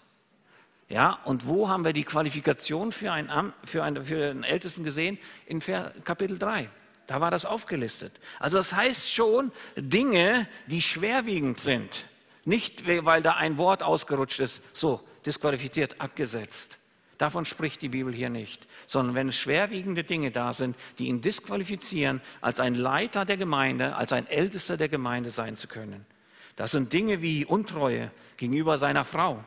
Ja, 0.89 1.19
und 1.25 1.47
wo 1.47 1.67
haben 1.67 1.85
wir 1.85 1.93
die 1.93 2.03
Qualifikation 2.03 2.91
für 2.91 3.11
einen, 3.11 3.29
Amt, 3.31 3.55
für 3.63 3.83
einen, 3.83 4.03
für 4.03 4.29
einen 4.29 4.43
Ältesten 4.43 4.83
gesehen? 4.83 5.17
In 5.47 5.59
Kapitel 5.59 6.37
3. 6.37 6.69
Da 7.07 7.19
war 7.19 7.31
das 7.31 7.45
aufgelistet. 7.45 8.13
Also 8.39 8.57
das 8.57 8.73
heißt 8.73 9.11
schon 9.11 9.51
Dinge, 9.75 10.47
die 10.67 10.83
schwerwiegend 10.83 11.59
sind. 11.59 12.05
Nicht, 12.45 12.85
weil 12.87 13.23
da 13.23 13.33
ein 13.33 13.57
Wort 13.57 13.81
ausgerutscht 13.81 14.39
ist, 14.39 14.61
so 14.73 15.01
disqualifiziert, 15.25 15.99
abgesetzt. 15.99 16.78
Davon 17.19 17.43
spricht 17.43 17.81
die 17.81 17.89
Bibel 17.89 18.13
hier 18.13 18.29
nicht, 18.29 18.65
sondern 18.87 19.13
wenn 19.13 19.33
schwerwiegende 19.33 20.05
Dinge 20.05 20.31
da 20.31 20.53
sind, 20.53 20.77
die 20.97 21.07
ihn 21.07 21.19
disqualifizieren, 21.19 22.21
als 22.39 22.61
ein 22.61 22.75
Leiter 22.75 23.25
der 23.25 23.35
Gemeinde, 23.35 23.97
als 23.97 24.13
ein 24.13 24.25
Ältester 24.25 24.77
der 24.77 24.87
Gemeinde 24.87 25.29
sein 25.29 25.57
zu 25.57 25.67
können. 25.67 26.05
Das 26.55 26.71
sind 26.71 26.93
Dinge 26.93 27.21
wie 27.21 27.45
Untreue 27.45 28.09
gegenüber 28.37 28.77
seiner 28.77 29.03
Frau, 29.03 29.43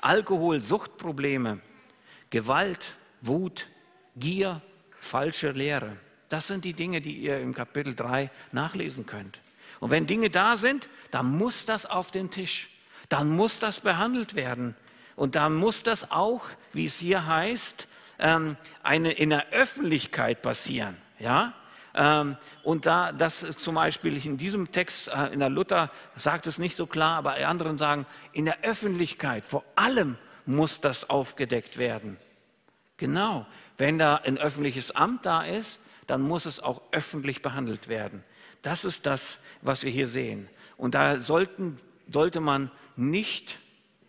Alkohol, 0.00 0.62
Suchtprobleme, 0.62 1.60
Gewalt, 2.30 2.96
Wut, 3.20 3.68
Gier, 4.16 4.62
falsche 4.98 5.50
Lehre. 5.50 5.98
Das 6.30 6.46
sind 6.46 6.64
die 6.64 6.72
Dinge, 6.72 7.02
die 7.02 7.18
ihr 7.18 7.38
im 7.38 7.54
Kapitel 7.54 7.94
3 7.94 8.30
nachlesen 8.50 9.04
könnt. 9.04 9.40
Und 9.78 9.90
wenn 9.90 10.06
Dinge 10.06 10.30
da 10.30 10.56
sind, 10.56 10.88
dann 11.10 11.36
muss 11.36 11.66
das 11.66 11.84
auf 11.84 12.10
den 12.10 12.30
Tisch. 12.30 12.70
Dann 13.10 13.28
muss 13.28 13.58
das 13.58 13.80
behandelt 13.80 14.34
werden. 14.34 14.74
Und 15.20 15.36
da 15.36 15.50
muss 15.50 15.82
das 15.82 16.10
auch, 16.10 16.46
wie 16.72 16.86
es 16.86 16.96
hier 16.96 17.26
heißt, 17.26 17.88
ähm, 18.20 18.56
eine, 18.82 19.12
in 19.12 19.28
der 19.28 19.50
Öffentlichkeit 19.50 20.40
passieren. 20.40 20.96
Ja? 21.18 21.52
Ähm, 21.94 22.38
und 22.62 22.86
da, 22.86 23.12
das 23.12 23.40
zum 23.58 23.74
Beispiel 23.74 24.16
in 24.24 24.38
diesem 24.38 24.72
Text, 24.72 25.08
äh, 25.08 25.26
in 25.26 25.40
der 25.40 25.50
Luther 25.50 25.90
sagt 26.16 26.46
es 26.46 26.56
nicht 26.56 26.74
so 26.74 26.86
klar, 26.86 27.18
aber 27.18 27.34
anderen 27.46 27.76
sagen, 27.76 28.06
in 28.32 28.46
der 28.46 28.62
Öffentlichkeit, 28.62 29.44
vor 29.44 29.62
allem 29.76 30.16
muss 30.46 30.80
das 30.80 31.10
aufgedeckt 31.10 31.76
werden. 31.76 32.16
Genau, 32.96 33.44
wenn 33.76 33.98
da 33.98 34.16
ein 34.24 34.38
öffentliches 34.38 34.90
Amt 34.90 35.26
da 35.26 35.42
ist, 35.42 35.80
dann 36.06 36.22
muss 36.22 36.46
es 36.46 36.60
auch 36.60 36.80
öffentlich 36.92 37.42
behandelt 37.42 37.88
werden. 37.88 38.24
Das 38.62 38.86
ist 38.86 39.04
das, 39.04 39.36
was 39.60 39.84
wir 39.84 39.90
hier 39.90 40.08
sehen. 40.08 40.48
Und 40.78 40.94
da 40.94 41.20
sollten, 41.20 41.78
sollte 42.08 42.40
man 42.40 42.70
nicht 42.96 43.59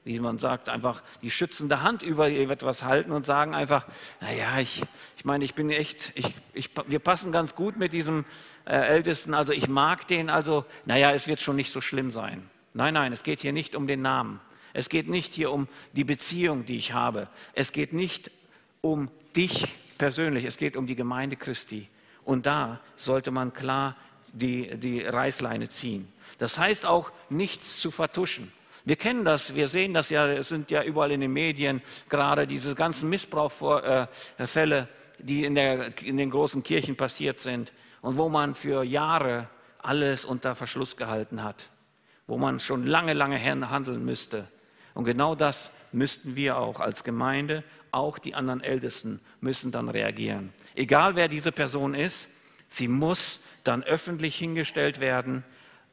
wie 0.04 0.20
man 0.20 0.40
sagt, 0.40 0.68
einfach 0.68 1.04
die 1.22 1.30
schützende 1.30 1.82
Hand 1.82 2.02
über 2.02 2.30
etwas 2.30 2.84
halten 2.84 3.12
und 3.12 3.26
sagen 3.26 3.54
einfach, 3.54 3.86
naja, 4.20 4.60
ich, 4.60 4.82
ich 5.18 5.26
meine, 5.26 5.46
ich 5.46 5.54
bin 5.54 5.70
echt, 5.70 6.12
ich, 6.16 6.34
ich, 6.54 6.72
wir 6.88 7.00
passen 7.00 7.32
ganz 7.32 7.56
gut 7.56 7.78
mit 7.78 7.94
diesem 7.94 8.26
äh, 8.66 8.74
Ältesten, 8.74 9.34
also 9.34 9.54
ich 9.54 9.68
mag 9.70 10.08
den, 10.08 10.30
also 10.30 10.66
naja, 10.86 11.12
es 11.12 11.28
wird 11.28 11.40
schon 11.40 11.56
nicht 11.56 11.72
so 11.72 11.82
schlimm 11.82 12.10
sein. 12.10 12.50
Nein, 12.74 12.96
nein, 12.96 13.14
es 13.14 13.24
geht 13.24 13.42
hier 13.42 13.54
nicht 13.54 13.76
um 13.76 13.86
den 13.86 14.02
Namen. 14.02 14.40
Es 14.74 14.90
geht 14.90 15.08
nicht 15.08 15.34
hier 15.34 15.52
um 15.52 15.68
die 15.94 16.06
Beziehung, 16.06 16.66
die 16.66 16.78
ich 16.78 16.94
habe. 16.94 17.28
Es 17.54 17.72
geht 17.72 17.94
nicht 17.94 18.32
um 18.80 19.10
dich 19.36 19.68
persönlich, 19.98 20.46
es 20.46 20.58
geht 20.58 20.78
um 20.78 20.88
die 20.88 20.96
Gemeinde 20.96 21.36
Christi. 21.36 21.90
Und 22.24 22.46
da 22.46 22.80
sollte 22.96 23.30
man 23.32 23.54
klar 23.54 23.96
die, 24.34 24.78
die 24.78 25.02
Reißleine 25.02 25.70
ziehen. 25.70 26.12
Das 26.38 26.58
heißt 26.58 26.86
auch, 26.86 27.12
nichts 27.30 27.80
zu 27.80 27.92
vertuschen. 27.92 28.52
Wir 28.84 28.96
kennen 28.96 29.26
das, 29.26 29.54
wir 29.54 29.68
sehen 29.68 29.94
das 29.94 30.10
ja, 30.10 30.28
es 30.28 30.50
sind 30.50 30.72
ja 30.72 30.84
überall 30.84 31.12
in 31.12 31.22
den 31.22 31.34
Medien 31.34 31.82
gerade 32.10 32.48
diese 32.48 32.74
ganzen 32.74 33.10
Missbrauchfälle, 33.10 34.88
die 35.20 35.46
in, 35.46 35.56
der, 35.56 36.02
in 36.02 36.18
den 36.18 36.32
großen 36.32 36.64
Kirchen 36.64 36.96
passiert 36.96 37.40
sind 37.40 37.72
und 38.02 38.18
wo 38.18 38.30
man 38.30 38.56
für 38.56 38.84
Jahre 38.84 39.48
alles 39.80 40.26
unter 40.26 40.56
Verschluss 40.56 40.98
gehalten 40.98 41.44
hat, 41.44 41.70
wo 42.26 42.38
man 42.38 42.60
schon 42.60 42.86
lange, 42.86 43.14
lange 43.14 43.40
handeln 43.40 44.04
müsste. 44.04 44.48
Und 44.94 45.06
genau 45.06 45.36
das 45.36 45.72
müssten 45.92 46.36
wir 46.36 46.58
auch 46.58 46.80
als 46.80 47.04
Gemeinde, 47.04 47.64
auch 47.92 48.18
die 48.18 48.36
anderen 48.36 48.62
Ältesten 48.62 49.20
müssen 49.42 49.72
dann 49.72 49.90
reagieren. 49.90 50.54
Egal 50.76 51.16
wer 51.16 51.28
diese 51.28 51.52
Person 51.52 51.94
ist, 51.94 52.30
sie 52.68 52.88
muss 52.88 53.40
dann 53.64 53.84
öffentlich 53.84 54.36
hingestellt 54.38 55.00
werden 55.00 55.44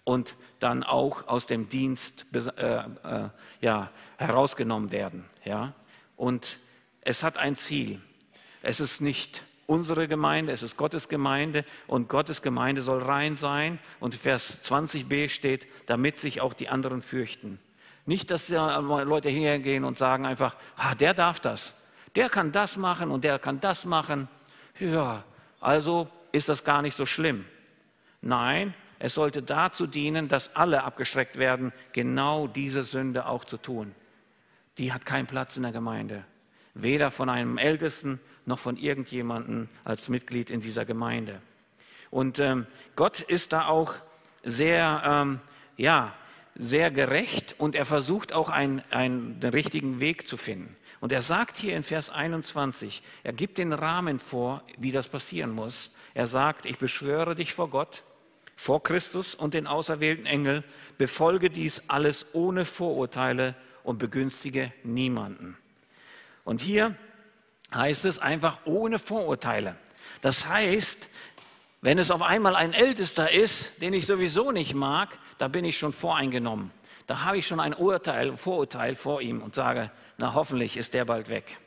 und 0.09 0.37
dann 0.59 0.85
auch 0.85 1.29
aus 1.29 1.47
dem 1.47 1.69
Dienst 1.69 2.25
äh, 2.33 2.77
äh, 2.77 3.29
ja, 3.61 3.91
herausgenommen 4.17 4.91
werden. 4.91 5.27
Ja? 5.45 5.75
Und 6.17 6.61
es 7.03 7.23
hat 7.23 7.37
ein 7.37 7.57
Ziel. 7.57 8.01
Es 8.63 8.81
ist 8.81 9.03
nicht 9.03 9.43
unsere 9.67 10.09
Gemeinde, 10.09 10.55
es 10.55 10.63
ist 10.63 10.79
Gottes 10.79 11.11
Gemeinde 11.11 11.63
und 11.87 12.09
Gottes 12.09 12.41
Gemeinde 12.41 12.81
soll 12.81 13.03
rein 13.03 13.37
sein. 13.37 13.81
Und 14.01 14.15
Vers 14.15 14.57
20b 14.65 15.29
steht, 15.29 15.67
damit 15.85 16.19
sich 16.19 16.41
auch 16.41 16.55
die 16.55 16.71
anderen 16.71 17.03
fürchten. 17.03 17.59
Nicht, 18.07 18.31
dass 18.31 18.49
Leute 18.49 19.29
hingehen 19.29 19.85
und 19.85 19.99
sagen 19.99 20.25
einfach, 20.25 20.57
ah, 20.79 20.95
der 20.95 21.13
darf 21.13 21.39
das, 21.39 21.75
der 22.17 22.31
kann 22.31 22.51
das 22.51 22.79
machen 22.79 23.11
und 23.11 23.25
der 23.25 23.39
kann 23.39 23.61
das 23.61 23.85
machen. 23.85 24.27
Ja, 24.81 25.25
also 25.61 26.09
ist 26.33 26.49
das 26.49 26.65
gar 26.65 26.81
nicht 26.81 26.97
so 26.97 27.05
schlimm. 27.05 27.45
Nein, 28.23 28.73
es 28.99 29.15
sollte 29.15 29.43
dazu 29.43 29.87
dienen, 29.87 30.29
dass 30.29 30.55
alle 30.57 30.83
abgeschreckt 30.83 31.39
werden, 31.39 31.73
genau 31.93 32.47
diese 32.47 32.83
Sünde 32.83 33.27
auch 33.27 33.45
zu 33.45 33.57
tun. 33.57 33.95
Die 34.79 34.93
hat 34.93 35.07
keinen 35.07 35.27
Platz 35.27 35.57
in 35.57 35.63
der 35.63 35.73
Gemeinde. 35.73 36.25
Weder 36.75 37.11
von 37.11 37.29
einem 37.29 37.59
Ältesten 37.59 38.21
noch 38.45 38.59
von 38.59 38.77
irgendjemandem 38.77 39.69
als 39.85 40.09
Mitglied 40.09 40.51
in 40.51 40.61
dieser 40.61 40.85
Gemeinde. 40.85 41.41
Und 42.11 42.39
ähm, 42.39 42.67
Gott 42.97 43.21
ist 43.21 43.53
da 43.53 43.67
auch 43.67 43.95
sehr, 44.43 45.03
ähm, 45.05 45.41
ja, 45.77 46.15
sehr 46.55 46.91
gerecht 46.91 47.55
und 47.59 47.77
er 47.77 47.85
versucht 47.85 48.33
auch 48.33 48.49
einen, 48.49 48.83
einen, 48.91 49.39
den 49.41 49.51
richtigen 49.51 50.01
Weg 50.01 50.27
zu 50.27 50.37
finden. 50.37 50.77
Und 51.01 51.13
er 51.13 51.23
sagt 51.23 51.57
hier 51.57 51.77
in 51.77 51.85
Vers 51.85 52.11
21, 52.11 53.03
er 53.23 53.33
gibt 53.33 53.59
den 53.59 53.73
Rahmen 53.73 54.19
vor, 54.19 54.63
wie 54.77 54.91
das 54.91 55.09
passieren 55.09 55.53
muss. 55.53 55.95
Er 56.15 56.27
sagt, 56.27 56.67
ich 56.67 56.79
beschwöre 56.79 57.37
dich 57.37 57.55
vor 57.55 57.71
Gott, 57.71 58.03
vor 58.59 58.83
Christus 58.83 59.37
und 59.37 59.55
den 59.55 59.69
auserwählten 59.69 60.27
Engel, 60.27 60.65
befolge 60.99 61.49
dies 61.49 61.81
alles 61.87 62.27
ohne 62.33 62.65
Vorurteile 62.65 63.55
und 63.85 63.99
begünstige 63.99 64.73
niemanden. 64.83 65.57
Und 66.43 66.61
hier 66.61 66.97
heißt 67.73 68.05
es 68.05 68.19
einfach 68.19 68.59
ohne 68.65 68.99
Vorurteile. 68.99 69.77
Das 70.23 70.49
heißt, 70.49 71.09
wenn 71.83 72.01
es 72.01 72.11
auf 72.11 72.21
einmal 72.21 72.57
ein 72.57 72.73
Ältester 72.73 73.31
ist, 73.31 73.81
den 73.81 73.93
ich 73.93 74.07
sowieso 74.07 74.51
nicht 74.51 74.75
mag, 74.75 75.17
da 75.39 75.47
bin 75.47 75.65
ich 75.65 75.79
schon 75.79 75.93
voreingenommen. 75.93 76.73
Da 77.07 77.23
habe 77.25 77.39
ich 77.39 77.47
schon 77.47 77.61
ein 77.61 77.75
Urteil, 77.75 78.37
Vorurteil 78.37 78.97
vor 78.97 79.23
ihm 79.23 79.41
und 79.41 79.55
sage, 79.55 79.93
na 80.19 80.35
hoffentlich 80.35 80.77
ist 80.77 80.95
der 80.95 81.05
bald 81.05 81.29
weg. 81.29 81.59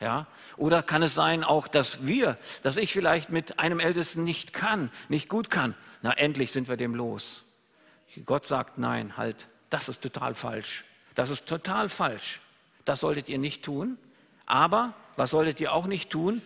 Ja? 0.00 0.26
Oder 0.56 0.82
kann 0.82 1.02
es 1.02 1.14
sein 1.14 1.44
auch, 1.44 1.68
dass 1.68 2.06
wir, 2.06 2.38
dass 2.62 2.78
ich 2.78 2.94
vielleicht 2.94 3.28
mit 3.28 3.58
einem 3.58 3.78
Ältesten 3.78 4.24
nicht 4.24 4.54
kann, 4.54 4.90
nicht 5.10 5.28
gut 5.28 5.50
kann. 5.50 5.74
Na 6.02 6.12
endlich 6.12 6.52
sind 6.52 6.68
wir 6.68 6.76
dem 6.76 6.94
los. 6.94 7.44
Gott 8.26 8.46
sagt, 8.46 8.78
nein, 8.78 9.16
halt, 9.16 9.48
das 9.68 9.88
ist 9.88 10.02
total 10.02 10.34
falsch. 10.34 10.84
Das 11.14 11.30
ist 11.30 11.46
total 11.46 11.88
falsch. 11.88 12.40
Das 12.84 13.00
solltet 13.00 13.28
ihr 13.28 13.38
nicht 13.38 13.64
tun. 13.64 13.98
Aber 14.46 14.94
was 15.16 15.30
solltet 15.30 15.60
ihr 15.60 15.72
auch 15.72 15.86
nicht 15.86 16.10
tun? 16.10 16.42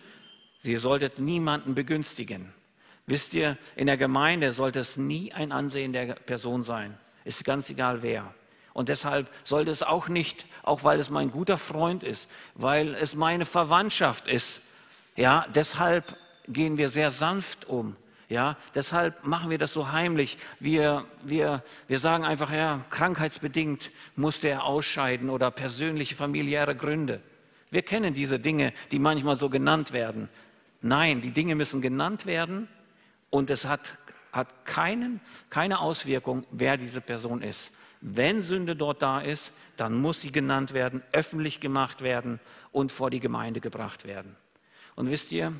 Ihr 0.63 0.79
solltet 0.79 1.19
niemanden 1.19 1.75
begünstigen. 1.75 2.53
Wisst 3.07 3.33
ihr, 3.33 3.57
in 3.75 3.87
der 3.87 3.97
Gemeinde 3.97 4.51
sollte 4.51 4.79
es 4.79 4.97
nie 4.97 5.31
ein 5.31 5.51
Ansehen 5.51 5.93
der 5.93 6.13
Person 6.13 6.63
sein. 6.63 6.97
Ist 7.23 7.43
ganz 7.45 7.69
egal 7.69 8.01
wer. 8.01 8.33
Und 8.73 8.89
deshalb 8.89 9.29
sollte 9.43 9.71
es 9.71 9.83
auch 9.83 10.07
nicht, 10.09 10.45
auch 10.63 10.83
weil 10.83 10.99
es 10.99 11.09
mein 11.09 11.31
guter 11.31 11.57
Freund 11.57 12.03
ist, 12.03 12.27
weil 12.55 12.93
es 12.95 13.15
meine 13.15 13.45
Verwandtschaft 13.45 14.27
ist. 14.27 14.59
Ja, 15.15 15.45
deshalb 15.53 16.17
gehen 16.47 16.77
wir 16.77 16.89
sehr 16.89 17.11
sanft 17.11 17.65
um. 17.65 17.95
Ja, 18.27 18.57
deshalb 18.73 19.25
machen 19.25 19.49
wir 19.51 19.57
das 19.57 19.73
so 19.73 19.91
heimlich. 19.91 20.37
Wir, 20.59 21.05
wir, 21.23 21.63
wir 21.87 21.99
sagen 21.99 22.25
einfach, 22.25 22.51
ja, 22.51 22.83
krankheitsbedingt 22.89 23.91
musste 24.15 24.49
er 24.49 24.63
ausscheiden 24.63 25.29
oder 25.29 25.51
persönliche 25.51 26.15
familiäre 26.15 26.75
Gründe. 26.75 27.21
Wir 27.69 27.83
kennen 27.83 28.13
diese 28.13 28.39
Dinge, 28.39 28.73
die 28.91 28.99
manchmal 28.99 29.37
so 29.37 29.49
genannt 29.49 29.93
werden. 29.93 30.29
Nein, 30.81 31.21
die 31.21 31.31
Dinge 31.31 31.55
müssen 31.55 31.81
genannt 31.81 32.25
werden 32.25 32.67
und 33.29 33.49
es 33.49 33.65
hat, 33.65 33.95
hat 34.31 34.65
keinen, 34.65 35.19
keine 35.49 35.79
Auswirkung, 35.79 36.45
wer 36.51 36.77
diese 36.77 37.01
Person 37.01 37.41
ist. 37.41 37.71
Wenn 38.01 38.41
Sünde 38.41 38.75
dort 38.75 39.01
da 39.01 39.19
ist, 39.19 39.51
dann 39.77 39.93
muss 39.99 40.21
sie 40.21 40.31
genannt 40.31 40.73
werden, 40.73 41.01
öffentlich 41.11 41.59
gemacht 41.59 42.01
werden 42.01 42.39
und 42.71 42.91
vor 42.91 43.09
die 43.09 43.19
Gemeinde 43.19 43.61
gebracht 43.61 44.05
werden. 44.05 44.35
Und 44.95 45.09
wisst 45.09 45.31
ihr, 45.31 45.53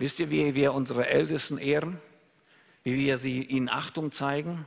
wisst 0.00 0.18
ihr, 0.20 0.30
wie 0.30 0.54
wir 0.54 0.74
unsere 0.74 1.08
Ältesten 1.08 1.58
ehren? 1.58 1.98
Wie 2.82 2.96
wir 2.96 3.18
sie 3.18 3.42
ihnen 3.42 3.68
Achtung 3.68 4.12
zeigen? 4.12 4.66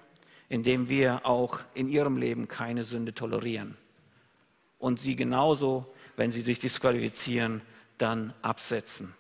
Indem 0.50 0.88
wir 0.88 1.26
auch 1.26 1.60
in 1.74 1.90
ihrem 1.90 2.18
Leben 2.18 2.48
keine 2.48 2.84
Sünde 2.86 3.14
tolerieren. 3.14 3.76
Und 4.78 5.00
sie 5.00 5.16
genauso, 5.16 5.92
wenn 6.16 6.32
sie 6.32 6.42
sich 6.42 6.60
disqualifizieren, 6.60 7.62
dann 7.98 8.34
absetzen. 8.42 9.14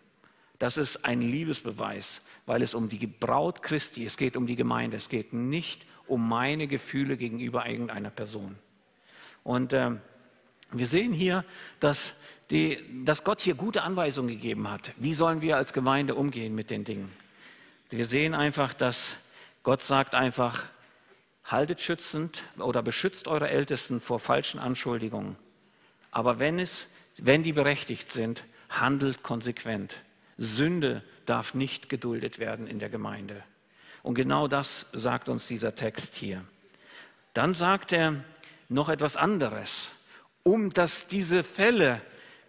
Das 0.59 0.77
ist 0.77 1.03
ein 1.03 1.21
Liebesbeweis 1.21 2.21
weil 2.45 2.61
es 2.61 2.73
um 2.73 2.89
die 2.89 3.07
Braut 3.07 3.63
Christi, 3.63 4.05
es 4.05 4.17
geht 4.17 4.35
um 4.35 4.47
die 4.47 4.55
Gemeinde, 4.55 4.97
es 4.97 5.09
geht 5.09 5.33
nicht 5.33 5.85
um 6.07 6.27
meine 6.27 6.67
Gefühle 6.67 7.17
gegenüber 7.17 7.67
irgendeiner 7.67 8.09
Person. 8.09 8.57
Und 9.43 9.73
äh, 9.73 9.91
wir 10.71 10.87
sehen 10.87 11.13
hier, 11.13 11.45
dass, 11.79 12.13
die, 12.53 12.77
dass 13.03 13.23
Gott 13.23 13.41
hier 13.41 13.55
gute 13.55 13.81
Anweisungen 13.81 14.29
gegeben 14.29 14.69
hat. 14.69 14.93
Wie 14.97 15.15
sollen 15.15 15.41
wir 15.41 15.57
als 15.57 15.73
Gemeinde 15.73 16.13
umgehen 16.13 16.53
mit 16.53 16.69
den 16.69 16.83
Dingen? 16.83 17.11
Wir 17.89 18.05
sehen 18.05 18.35
einfach, 18.35 18.73
dass 18.73 19.15
Gott 19.63 19.81
sagt 19.81 20.13
einfach, 20.13 20.63
haltet 21.45 21.81
schützend 21.81 22.43
oder 22.57 22.83
beschützt 22.83 23.27
eure 23.27 23.49
Ältesten 23.49 23.99
vor 23.99 24.19
falschen 24.19 24.59
Anschuldigungen. 24.59 25.35
Aber 26.11 26.37
wenn, 26.37 26.59
es, 26.59 26.85
wenn 27.17 27.41
die 27.41 27.53
berechtigt 27.53 28.11
sind, 28.11 28.45
handelt 28.69 29.23
konsequent. 29.23 29.95
Sünde 30.37 31.03
darf 31.25 31.55
nicht 31.55 31.89
geduldet 31.89 32.37
werden 32.37 32.67
in 32.67 32.77
der 32.77 32.89
Gemeinde. 32.89 33.43
Und 34.03 34.13
genau 34.13 34.47
das 34.47 34.85
sagt 34.93 35.27
uns 35.27 35.47
dieser 35.47 35.73
Text 35.73 36.13
hier. 36.15 36.43
Dann 37.33 37.55
sagt 37.55 37.93
er 37.93 38.23
noch 38.69 38.89
etwas 38.89 39.15
anderes. 39.15 39.89
Um 40.43 40.71
dass 40.71 41.07
diese 41.07 41.43
Fälle 41.43 42.01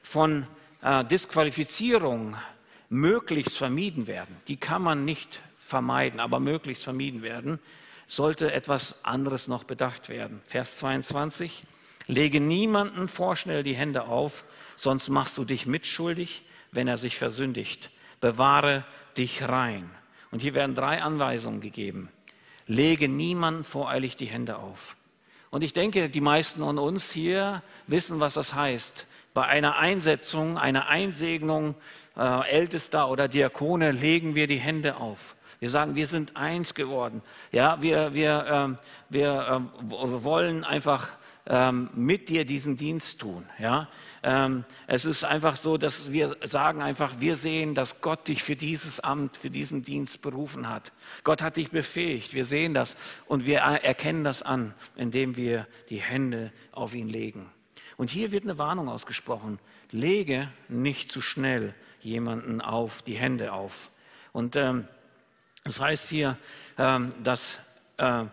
von 0.04 0.46
äh, 0.82 1.04
Disqualifizierung 1.04 2.36
möglichst 2.88 3.58
vermieden 3.58 4.06
werden, 4.06 4.36
die 4.46 4.56
kann 4.56 4.82
man 4.82 5.04
nicht 5.04 5.42
vermeiden, 5.58 6.20
aber 6.20 6.38
möglichst 6.38 6.84
vermieden 6.84 7.22
werden, 7.22 7.58
sollte 8.06 8.52
etwas 8.52 8.94
anderes 9.04 9.48
noch 9.48 9.64
bedacht 9.64 10.08
werden. 10.08 10.40
Vers 10.46 10.76
22, 10.76 11.64
lege 12.06 12.38
niemanden 12.38 13.08
vorschnell 13.08 13.64
die 13.64 13.74
Hände 13.74 14.04
auf, 14.04 14.44
sonst 14.76 15.08
machst 15.08 15.36
du 15.36 15.44
dich 15.44 15.66
mitschuldig 15.66 16.44
wenn 16.74 16.88
er 16.88 16.98
sich 16.98 17.16
versündigt. 17.16 17.90
Bewahre 18.20 18.84
dich 19.16 19.48
rein. 19.48 19.88
Und 20.30 20.40
hier 20.40 20.54
werden 20.54 20.74
drei 20.74 21.00
Anweisungen 21.02 21.60
gegeben. 21.60 22.10
Lege 22.66 23.08
niemanden 23.08 23.64
voreilig 23.64 24.16
die 24.16 24.26
Hände 24.26 24.56
auf. 24.56 24.96
Und 25.50 25.62
ich 25.62 25.72
denke, 25.72 26.10
die 26.10 26.20
meisten 26.20 26.60
von 26.60 26.78
uns 26.78 27.12
hier 27.12 27.62
wissen, 27.86 28.18
was 28.18 28.34
das 28.34 28.54
heißt. 28.54 29.06
Bei 29.34 29.46
einer 29.46 29.76
Einsetzung, 29.76 30.58
einer 30.58 30.88
Einsegnung 30.88 31.74
äh, 32.16 32.48
Ältester 32.48 33.10
oder 33.10 33.28
Diakone 33.28 33.90
legen 33.90 34.34
wir 34.34 34.46
die 34.46 34.58
Hände 34.58 34.96
auf. 34.96 35.34
Wir 35.58 35.70
sagen, 35.70 35.96
wir 35.96 36.06
sind 36.06 36.36
eins 36.36 36.74
geworden. 36.74 37.22
Ja, 37.50 37.82
wir, 37.82 38.14
wir, 38.14 38.76
äh, 38.78 38.82
wir 39.08 39.68
äh, 39.80 40.24
wollen 40.24 40.64
einfach 40.64 41.08
ähm, 41.46 41.90
mit 41.94 42.28
dir 42.28 42.44
diesen 42.44 42.76
Dienst 42.76 43.20
tun. 43.20 43.46
Ja? 43.58 43.88
Ähm, 44.22 44.64
es 44.86 45.04
ist 45.04 45.24
einfach 45.24 45.56
so, 45.56 45.76
dass 45.76 46.12
wir 46.12 46.36
sagen 46.44 46.80
einfach, 46.80 47.14
wir 47.18 47.36
sehen, 47.36 47.74
dass 47.74 48.00
Gott 48.00 48.28
dich 48.28 48.42
für 48.42 48.56
dieses 48.56 49.00
Amt, 49.00 49.36
für 49.36 49.50
diesen 49.50 49.82
Dienst 49.82 50.22
berufen 50.22 50.68
hat. 50.68 50.92
Gott 51.22 51.42
hat 51.42 51.56
dich 51.56 51.70
befähigt. 51.70 52.34
Wir 52.34 52.44
sehen 52.44 52.72
das 52.72 52.96
und 53.26 53.46
wir 53.46 53.58
erkennen 53.58 54.24
das 54.24 54.42
an, 54.42 54.74
indem 54.96 55.36
wir 55.36 55.66
die 55.90 56.00
Hände 56.00 56.52
auf 56.72 56.94
ihn 56.94 57.08
legen. 57.08 57.50
Und 57.96 58.10
hier 58.10 58.32
wird 58.32 58.44
eine 58.44 58.58
Warnung 58.58 58.88
ausgesprochen. 58.88 59.58
Lege 59.90 60.48
nicht 60.68 61.12
zu 61.12 61.20
schnell 61.20 61.74
jemanden 62.00 62.60
auf, 62.60 63.02
die 63.02 63.14
Hände 63.14 63.52
auf. 63.52 63.90
Und 64.32 64.56
ähm, 64.56 64.88
das 65.64 65.80
heißt 65.80 66.08
hier, 66.08 66.36
ähm, 66.76 67.14
dass 67.22 67.58
äh, 67.96 68.24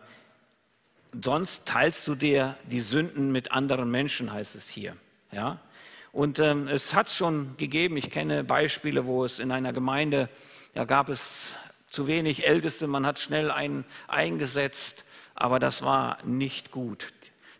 sonst 1.21 1.65
teilst 1.65 2.07
du 2.07 2.15
dir 2.15 2.57
die 2.65 2.81
Sünden 2.81 3.31
mit 3.31 3.51
anderen 3.51 3.89
Menschen, 3.89 4.33
heißt 4.33 4.55
es 4.55 4.67
hier. 4.69 4.95
Ja? 5.31 5.59
Und 6.11 6.39
ähm, 6.39 6.67
es 6.67 6.93
hat 6.93 7.09
schon 7.09 7.55
gegeben, 7.57 7.97
ich 7.97 8.09
kenne 8.09 8.43
Beispiele, 8.43 9.05
wo 9.05 9.23
es 9.23 9.39
in 9.39 9.51
einer 9.51 9.73
Gemeinde, 9.73 10.29
da 10.73 10.85
gab 10.85 11.09
es 11.09 11.49
zu 11.89 12.07
wenig 12.07 12.47
Älteste, 12.47 12.87
man 12.87 13.05
hat 13.05 13.19
schnell 13.19 13.51
einen 13.51 13.85
eingesetzt, 14.07 15.05
aber 15.35 15.59
das 15.59 15.81
war 15.83 16.17
nicht 16.23 16.71
gut. 16.71 17.13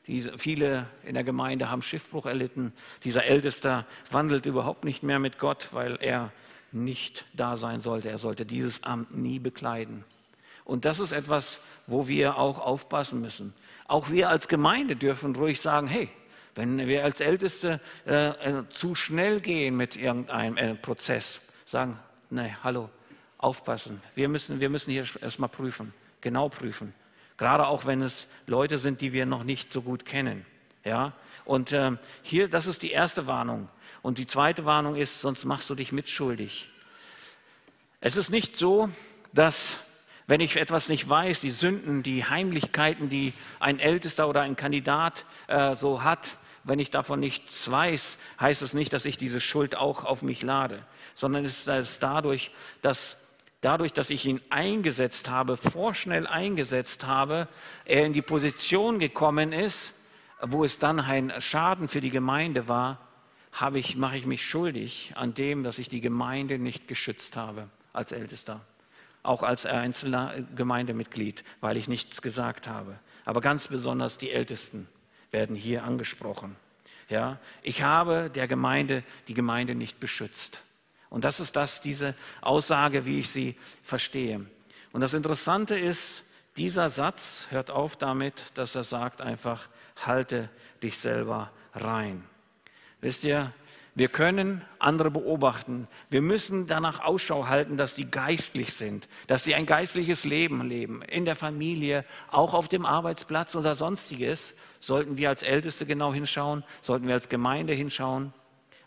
Diese, 0.08 0.38
viele 0.38 0.88
in 1.04 1.14
der 1.14 1.24
Gemeinde 1.24 1.70
haben 1.70 1.82
Schiffbruch 1.82 2.26
erlitten. 2.26 2.74
Dieser 3.04 3.26
Ältester 3.26 3.86
wandelt 4.10 4.46
überhaupt 4.46 4.84
nicht 4.84 5.04
mehr 5.04 5.20
mit 5.20 5.38
Gott, 5.38 5.70
weil 5.72 5.98
er 6.02 6.32
nicht 6.72 7.26
da 7.34 7.56
sein 7.56 7.82
sollte. 7.82 8.10
Er 8.10 8.18
sollte 8.18 8.46
dieses 8.46 8.84
Amt 8.84 9.16
nie 9.16 9.40
bekleiden. 9.40 10.04
Und 10.64 10.86
das 10.86 11.00
ist 11.00 11.12
etwas, 11.12 11.60
wo 11.88 12.08
wir 12.08 12.38
auch 12.38 12.60
aufpassen 12.60 13.22
müssen. 13.22 13.54
Auch 13.88 14.10
wir 14.10 14.30
als 14.30 14.48
Gemeinde 14.48 14.96
dürfen 14.96 15.36
ruhig 15.36 15.62
sagen, 15.62 15.88
hey, 15.88 16.10
wenn 16.56 16.88
wir 16.88 17.04
als 17.04 17.20
Älteste 17.20 17.80
äh, 18.06 18.30
äh, 18.30 18.70
zu 18.70 18.96
schnell 18.96 19.40
gehen 19.40 19.76
mit 19.78 19.96
irgendeinem 19.96 20.58
äh, 20.58 20.76
Prozess, 20.76 21.40
sagen, 21.66 21.98
nee, 22.30 22.54
hallo, 22.64 22.90
aufpassen. 23.38 24.02
Wir 24.16 24.30
müssen, 24.30 24.60
wir 24.60 24.70
müssen 24.70 24.92
hier 24.92 25.06
erstmal 25.22 25.50
prüfen, 25.50 25.94
genau 26.20 26.50
prüfen. 26.50 26.94
Gerade 27.42 27.66
auch 27.66 27.88
wenn 27.88 28.04
es 28.04 28.28
Leute 28.46 28.78
sind, 28.78 29.02
die 29.02 29.14
wir 29.14 29.26
noch 29.26 29.44
nicht 29.44 29.72
so 29.72 29.82
gut 29.82 30.06
kennen. 30.06 30.46
Ja? 30.84 31.14
Und 31.44 31.72
äh, 31.72 31.94
hier, 32.22 32.48
das 32.48 32.68
ist 32.68 32.84
die 32.84 32.92
erste 32.92 33.26
Warnung. 33.26 33.68
Und 34.04 34.20
die 34.20 34.28
zweite 34.28 34.66
Warnung 34.66 34.96
ist, 34.96 35.22
sonst 35.22 35.44
machst 35.44 35.68
du 35.68 35.74
dich 35.74 35.92
mitschuldig. 35.92 36.70
Es 38.00 38.16
ist 38.16 38.30
nicht 38.30 38.56
so, 38.56 38.90
dass 39.34 39.78
wenn 40.28 40.40
ich 40.40 40.56
etwas 40.56 40.88
nicht 40.88 41.10
weiß, 41.10 41.40
die 41.40 41.50
Sünden, 41.50 42.04
die 42.04 42.26
Heimlichkeiten, 42.26 43.10
die 43.10 43.34
ein 43.60 43.80
Ältester 43.80 44.30
oder 44.30 44.42
ein 44.42 44.56
Kandidat 44.56 45.26
äh, 45.48 45.74
so 45.74 46.04
hat, 46.04 46.38
wenn 46.64 46.78
ich 46.78 46.92
davon 46.92 47.20
nichts 47.20 47.72
weiß, 47.72 48.20
heißt 48.40 48.62
es 48.62 48.76
nicht, 48.76 48.94
dass 48.94 49.06
ich 49.06 49.18
diese 49.18 49.42
Schuld 49.42 49.76
auch 49.76 50.04
auf 50.04 50.22
mich 50.22 50.44
lade, 50.44 50.86
sondern 51.16 51.44
es 51.44 51.66
ist 51.66 52.04
dadurch, 52.04 52.52
dass 52.84 53.18
dadurch, 53.62 53.94
dass 53.94 54.10
ich 54.10 54.26
ihn 54.26 54.42
eingesetzt 54.50 55.30
habe, 55.30 55.56
vorschnell 55.56 56.28
eingesetzt 56.28 57.06
habe, 57.06 57.48
er 57.86 58.06
in 58.06 58.14
die 58.14 58.22
Position 58.22 59.00
gekommen 59.00 59.54
ist, 59.54 59.94
wo 60.42 60.66
es 60.66 60.80
dann 60.80 61.00
ein 61.00 61.32
Schaden 61.40 61.88
für 61.88 62.02
die 62.02 62.10
Gemeinde 62.10 62.68
war, 62.68 63.00
habe 63.52 63.80
ich, 63.80 63.96
mache 63.96 64.18
ich 64.18 64.26
mich 64.26 64.46
schuldig 64.46 65.14
an 65.16 65.34
dem, 65.34 65.64
dass 65.64 65.78
ich 65.78 65.90
die 65.90 66.02
Gemeinde 66.02 66.58
nicht 66.58 66.88
geschützt 66.88 67.36
habe 67.36 67.70
als 67.94 68.12
Ältester, 68.12 68.62
auch 69.24 69.44
als 69.44 69.66
einzelner 69.66 70.34
Gemeindemitglied, 70.56 71.44
weil 71.60 71.78
ich 71.78 71.88
nichts 71.88 72.22
gesagt 72.22 72.68
habe. 72.68 72.98
Aber 73.26 73.42
ganz 73.42 73.68
besonders 73.68 74.18
die 74.18 74.32
Ältesten 74.32 74.88
werden 75.32 75.56
hier 75.56 75.84
angesprochen. 75.84 76.56
Ja, 77.10 77.40
ich 77.62 77.84
habe 77.84 78.32
der 78.34 78.48
Gemeinde 78.48 79.04
die 79.28 79.34
Gemeinde 79.34 79.76
nicht 79.76 80.00
beschützt. 80.00 80.62
Und 81.12 81.26
das 81.26 81.40
ist 81.40 81.56
das, 81.56 81.82
diese 81.82 82.16
Aussage, 82.40 83.06
wie 83.06 83.20
ich 83.20 83.30
sie 83.30 83.56
verstehe. 83.84 84.44
Und 84.94 85.02
das 85.02 85.14
Interessante 85.14 85.78
ist, 85.78 86.24
dieser 86.58 86.90
Satz 86.90 87.48
hört 87.50 87.70
auf 87.70 87.96
damit, 87.96 88.46
dass 88.56 88.76
er 88.76 88.84
sagt 88.84 89.22
einfach, 89.22 89.70
halte 90.06 90.50
dich 90.82 90.98
selber 90.98 91.52
rein. 91.76 92.24
Wisst 93.02 93.24
ihr, 93.24 93.54
wir 93.94 94.08
können 94.08 94.62
andere 94.80 95.12
beobachten. 95.12 95.90
Wir 96.10 96.22
müssen 96.22 96.66
danach 96.66 97.02
Ausschau 97.02 97.48
halten, 97.48 97.76
dass 97.76 97.94
die 97.94 98.10
geistlich 98.10 98.74
sind, 98.74 99.10
dass 99.28 99.44
sie 99.44 99.54
ein 99.54 99.66
geistliches 99.66 100.24
Leben 100.24 100.66
leben, 100.66 101.02
in 101.02 101.26
der 101.26 101.36
Familie, 101.36 102.06
auch 102.30 102.54
auf 102.54 102.70
dem 102.70 102.86
Arbeitsplatz 102.86 103.54
oder 103.54 103.76
sonstiges. 103.76 104.54
Sollten 104.80 105.18
wir 105.18 105.28
als 105.28 105.44
Älteste 105.44 105.86
genau 105.86 106.14
hinschauen, 106.14 106.64
sollten 106.82 107.08
wir 107.08 107.16
als 107.16 107.28
Gemeinde 107.28 107.74
hinschauen. 107.74 108.34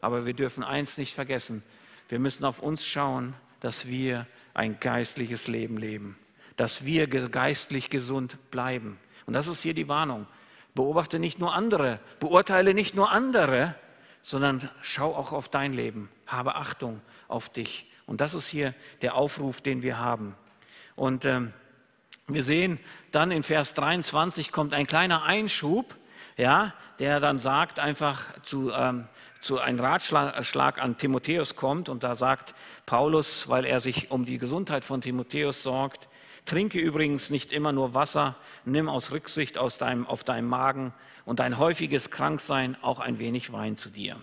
Aber 0.00 0.24
wir 0.24 0.32
dürfen 0.32 0.64
eins 0.64 0.96
nicht 0.96 1.14
vergessen. 1.14 1.62
Wir 2.08 2.18
müssen 2.18 2.44
auf 2.44 2.60
uns 2.60 2.84
schauen, 2.84 3.34
dass 3.60 3.88
wir 3.88 4.26
ein 4.52 4.78
geistliches 4.78 5.48
Leben 5.48 5.78
leben, 5.78 6.18
dass 6.56 6.84
wir 6.84 7.06
geistlich 7.06 7.90
gesund 7.90 8.38
bleiben. 8.50 8.98
Und 9.26 9.32
das 9.34 9.46
ist 9.46 9.62
hier 9.62 9.74
die 9.74 9.88
Warnung. 9.88 10.26
Beobachte 10.74 11.18
nicht 11.18 11.38
nur 11.38 11.54
andere, 11.54 12.00
beurteile 12.20 12.74
nicht 12.74 12.94
nur 12.94 13.10
andere, 13.10 13.74
sondern 14.22 14.68
schau 14.82 15.14
auch 15.14 15.32
auf 15.32 15.48
dein 15.48 15.72
Leben, 15.72 16.10
habe 16.26 16.56
Achtung 16.56 17.00
auf 17.28 17.48
dich. 17.48 17.86
Und 18.06 18.20
das 18.20 18.34
ist 18.34 18.48
hier 18.48 18.74
der 19.02 19.14
Aufruf, 19.14 19.60
den 19.60 19.82
wir 19.82 19.98
haben. 19.98 20.34
Und 20.96 21.24
ähm, 21.24 21.52
wir 22.26 22.42
sehen 22.42 22.78
dann 23.12 23.30
in 23.30 23.42
Vers 23.42 23.74
23 23.74 24.50
kommt 24.50 24.74
ein 24.74 24.86
kleiner 24.86 25.24
Einschub, 25.24 25.94
ja, 26.36 26.72
der 26.98 27.20
dann 27.20 27.38
sagt 27.38 27.78
einfach 27.78 28.22
zu, 28.42 28.72
ähm, 28.72 29.06
zu 29.40 29.60
einem 29.60 29.80
Ratschlag 29.80 30.80
an 30.80 30.98
Timotheus 30.98 31.56
kommt 31.56 31.88
und 31.88 32.02
da 32.02 32.14
sagt 32.14 32.54
Paulus, 32.86 33.48
weil 33.48 33.64
er 33.64 33.80
sich 33.80 34.10
um 34.10 34.24
die 34.24 34.38
Gesundheit 34.38 34.84
von 34.84 35.00
Timotheus 35.00 35.62
sorgt, 35.62 36.08
trinke 36.46 36.78
übrigens 36.78 37.30
nicht 37.30 37.52
immer 37.52 37.72
nur 37.72 37.94
Wasser, 37.94 38.36
nimm 38.64 38.88
aus 38.88 39.10
Rücksicht 39.10 39.58
aus 39.58 39.78
deinem, 39.78 40.06
auf 40.06 40.24
deinem 40.24 40.48
Magen 40.48 40.92
und 41.24 41.40
dein 41.40 41.58
häufiges 41.58 42.10
Kranksein 42.10 42.76
auch 42.82 43.00
ein 43.00 43.18
wenig 43.18 43.52
Wein 43.52 43.76
zu 43.76 43.88
dir. 43.88 44.16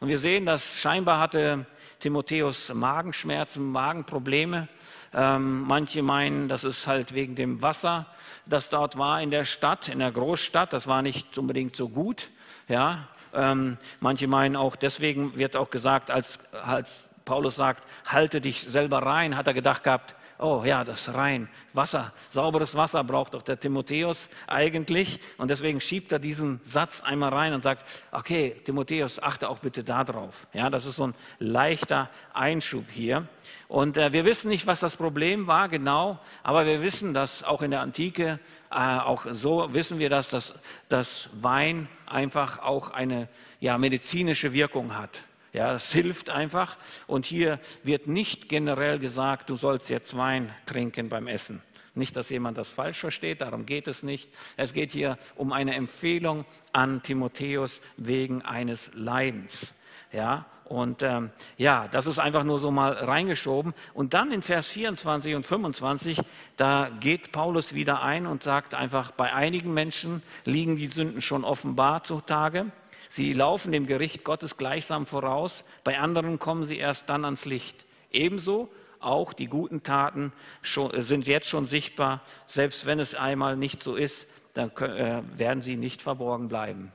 Und 0.00 0.08
wir 0.08 0.18
sehen, 0.18 0.44
dass 0.44 0.80
scheinbar 0.80 1.18
hatte 1.18 1.66
Timotheus 2.00 2.72
Magenschmerzen, 2.74 3.72
Magenprobleme. 3.72 4.68
Ähm, 5.14 5.62
manche 5.62 6.02
meinen, 6.02 6.48
das 6.48 6.64
ist 6.64 6.86
halt 6.86 7.14
wegen 7.14 7.34
dem 7.34 7.62
Wasser, 7.62 8.06
das 8.46 8.68
dort 8.68 8.98
war 8.98 9.20
in 9.20 9.30
der 9.30 9.44
Stadt, 9.44 9.88
in 9.88 9.98
der 9.98 10.12
Großstadt. 10.12 10.72
Das 10.72 10.86
war 10.86 11.02
nicht 11.02 11.38
unbedingt 11.38 11.76
so 11.76 11.88
gut. 11.88 12.30
Ja, 12.68 13.08
ähm, 13.32 13.78
manche 14.00 14.26
meinen 14.26 14.56
auch, 14.56 14.76
deswegen 14.76 15.38
wird 15.38 15.56
auch 15.56 15.70
gesagt, 15.70 16.10
als, 16.10 16.38
als 16.64 17.04
Paulus 17.24 17.56
sagt, 17.56 17.84
halte 18.06 18.40
dich 18.40 18.62
selber 18.68 18.98
rein, 18.98 19.36
hat 19.36 19.46
er 19.46 19.54
gedacht 19.54 19.84
gehabt, 19.84 20.14
oh 20.38 20.62
ja, 20.64 20.84
das 20.84 21.14
rein. 21.14 21.48
Wasser, 21.72 22.12
sauberes 22.30 22.74
Wasser 22.74 23.02
braucht 23.04 23.34
doch 23.34 23.42
der 23.42 23.58
Timotheus 23.58 24.28
eigentlich. 24.46 25.20
Und 25.38 25.50
deswegen 25.50 25.80
schiebt 25.80 26.12
er 26.12 26.18
diesen 26.18 26.60
Satz 26.62 27.00
einmal 27.00 27.32
rein 27.32 27.54
und 27.54 27.62
sagt, 27.62 27.84
okay, 28.12 28.60
Timotheus, 28.64 29.22
achte 29.22 29.48
auch 29.48 29.58
bitte 29.58 29.84
darauf. 29.84 30.46
Ja, 30.52 30.70
das 30.70 30.86
ist 30.86 30.96
so 30.96 31.08
ein 31.08 31.14
leichter 31.38 32.10
Einschub 32.34 32.84
hier. 32.90 33.26
Und 33.68 33.96
äh, 33.96 34.12
wir 34.12 34.24
wissen 34.24 34.48
nicht, 34.48 34.66
was 34.66 34.80
das 34.80 34.96
Problem 34.96 35.46
war 35.46 35.68
genau, 35.68 36.18
aber 36.42 36.66
wir 36.66 36.82
wissen, 36.82 37.14
dass 37.14 37.42
auch 37.42 37.62
in 37.62 37.70
der 37.70 37.80
Antike, 37.80 38.38
äh, 38.70 38.74
auch 38.74 39.26
so 39.30 39.72
wissen 39.74 39.98
wir, 39.98 40.10
dass 40.10 40.30
das 40.30 40.54
dass 40.88 41.28
Wein 41.32 41.88
einfach 42.06 42.60
auch 42.60 42.90
eine 42.90 43.28
ja, 43.60 43.78
medizinische 43.78 44.52
Wirkung 44.52 44.96
hat. 44.96 45.20
Ja, 45.56 45.72
es 45.72 45.90
hilft 45.90 46.28
einfach. 46.28 46.76
Und 47.06 47.24
hier 47.24 47.58
wird 47.82 48.08
nicht 48.08 48.50
generell 48.50 48.98
gesagt, 48.98 49.48
du 49.48 49.56
sollst 49.56 49.88
jetzt 49.88 50.14
Wein 50.14 50.54
trinken 50.66 51.08
beim 51.08 51.26
Essen. 51.26 51.62
Nicht, 51.94 52.14
dass 52.14 52.28
jemand 52.28 52.58
das 52.58 52.68
falsch 52.68 52.98
versteht, 52.98 53.40
darum 53.40 53.64
geht 53.64 53.88
es 53.88 54.02
nicht. 54.02 54.28
Es 54.58 54.74
geht 54.74 54.92
hier 54.92 55.16
um 55.34 55.54
eine 55.54 55.74
Empfehlung 55.74 56.44
an 56.74 57.02
Timotheus 57.02 57.80
wegen 57.96 58.42
eines 58.42 58.90
Leidens. 58.92 59.72
Ja, 60.12 60.44
und 60.66 61.02
ähm, 61.02 61.30
ja, 61.56 61.88
das 61.88 62.06
ist 62.06 62.18
einfach 62.18 62.44
nur 62.44 62.60
so 62.60 62.70
mal 62.70 62.92
reingeschoben. 62.92 63.72
Und 63.94 64.12
dann 64.12 64.32
in 64.32 64.42
Vers 64.42 64.68
24 64.68 65.36
und 65.36 65.46
25, 65.46 66.20
da 66.58 66.90
geht 67.00 67.32
Paulus 67.32 67.72
wieder 67.72 68.02
ein 68.02 68.26
und 68.26 68.42
sagt 68.42 68.74
einfach, 68.74 69.10
bei 69.10 69.32
einigen 69.32 69.72
Menschen 69.72 70.22
liegen 70.44 70.76
die 70.76 70.88
Sünden 70.88 71.22
schon 71.22 71.44
offenbar 71.44 72.04
zutage. 72.04 72.66
Sie 73.08 73.32
laufen 73.32 73.72
dem 73.72 73.86
Gericht 73.86 74.24
Gottes 74.24 74.56
gleichsam 74.56 75.06
voraus, 75.06 75.64
bei 75.84 75.98
anderen 75.98 76.38
kommen 76.38 76.64
sie 76.64 76.78
erst 76.78 77.08
dann 77.08 77.24
ans 77.24 77.44
Licht. 77.44 77.86
Ebenso 78.10 78.70
auch 79.00 79.32
die 79.32 79.46
guten 79.46 79.82
Taten 79.82 80.32
sind 80.62 81.26
jetzt 81.26 81.48
schon 81.48 81.66
sichtbar, 81.66 82.22
selbst 82.48 82.86
wenn 82.86 82.98
es 82.98 83.14
einmal 83.14 83.56
nicht 83.56 83.82
so 83.82 83.94
ist, 83.94 84.26
dann 84.54 84.70
äh, 84.78 85.22
werden 85.36 85.62
sie 85.62 85.76
nicht 85.76 86.02
verborgen 86.02 86.48
bleiben. 86.48 86.92